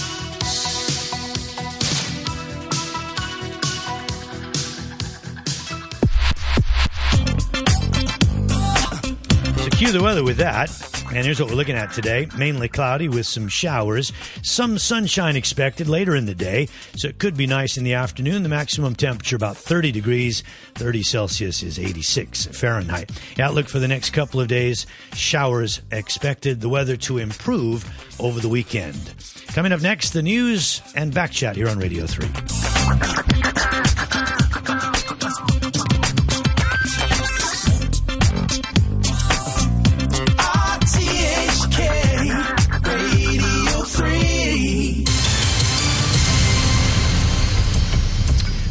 Cue 9.81 9.91
the 9.91 10.03
weather 10.03 10.23
with 10.23 10.37
that. 10.37 10.69
And 11.07 11.25
here's 11.25 11.39
what 11.39 11.49
we're 11.49 11.55
looking 11.55 11.75
at 11.75 11.91
today. 11.91 12.27
Mainly 12.37 12.67
cloudy 12.67 13.09
with 13.09 13.25
some 13.25 13.47
showers. 13.47 14.13
Some 14.43 14.77
sunshine 14.77 15.35
expected 15.35 15.87
later 15.87 16.15
in 16.15 16.27
the 16.27 16.35
day. 16.35 16.67
So 16.95 17.07
it 17.07 17.17
could 17.17 17.35
be 17.35 17.47
nice 17.47 17.77
in 17.77 17.83
the 17.83 17.95
afternoon. 17.95 18.43
The 18.43 18.49
maximum 18.49 18.93
temperature 18.93 19.35
about 19.35 19.57
30 19.57 19.91
degrees. 19.91 20.43
30 20.75 21.01
Celsius 21.01 21.63
is 21.63 21.79
86 21.79 22.45
Fahrenheit. 22.47 23.09
Outlook 23.39 23.67
for 23.67 23.79
the 23.79 23.87
next 23.87 24.11
couple 24.11 24.39
of 24.39 24.47
days. 24.47 24.85
Showers 25.13 25.81
expected. 25.91 26.61
The 26.61 26.69
weather 26.69 26.95
to 26.97 27.17
improve 27.17 27.83
over 28.19 28.39
the 28.39 28.49
weekend. 28.49 29.15
Coming 29.47 29.71
up 29.71 29.81
next, 29.81 30.11
the 30.11 30.21
news 30.21 30.83
and 30.95 31.11
back 31.11 31.31
chat 31.31 31.55
here 31.55 31.67
on 31.67 31.79
Radio 31.79 32.05
3. 32.05 32.27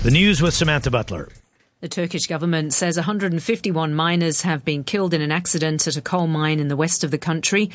The 0.03 0.11
news 0.11 0.41
with 0.41 0.55
Samantha 0.55 0.91
Butler. 0.91 1.29
The 1.83 1.89
Turkish 1.89 2.27
government 2.27 2.73
says 2.73 2.97
151 2.97 3.93
miners 3.93 4.41
have 4.41 4.65
been 4.65 4.83
killed 4.83 5.13
in 5.13 5.21
an 5.21 5.31
accident 5.31 5.87
at 5.87 5.99
a 5.99 6.01
coal 6.01 6.27
mine 6.27 6.59
in 6.59 6.69
the 6.69 6.77
west 6.77 7.05
of 7.05 7.11
the 7.11 7.19
country. 7.19 7.69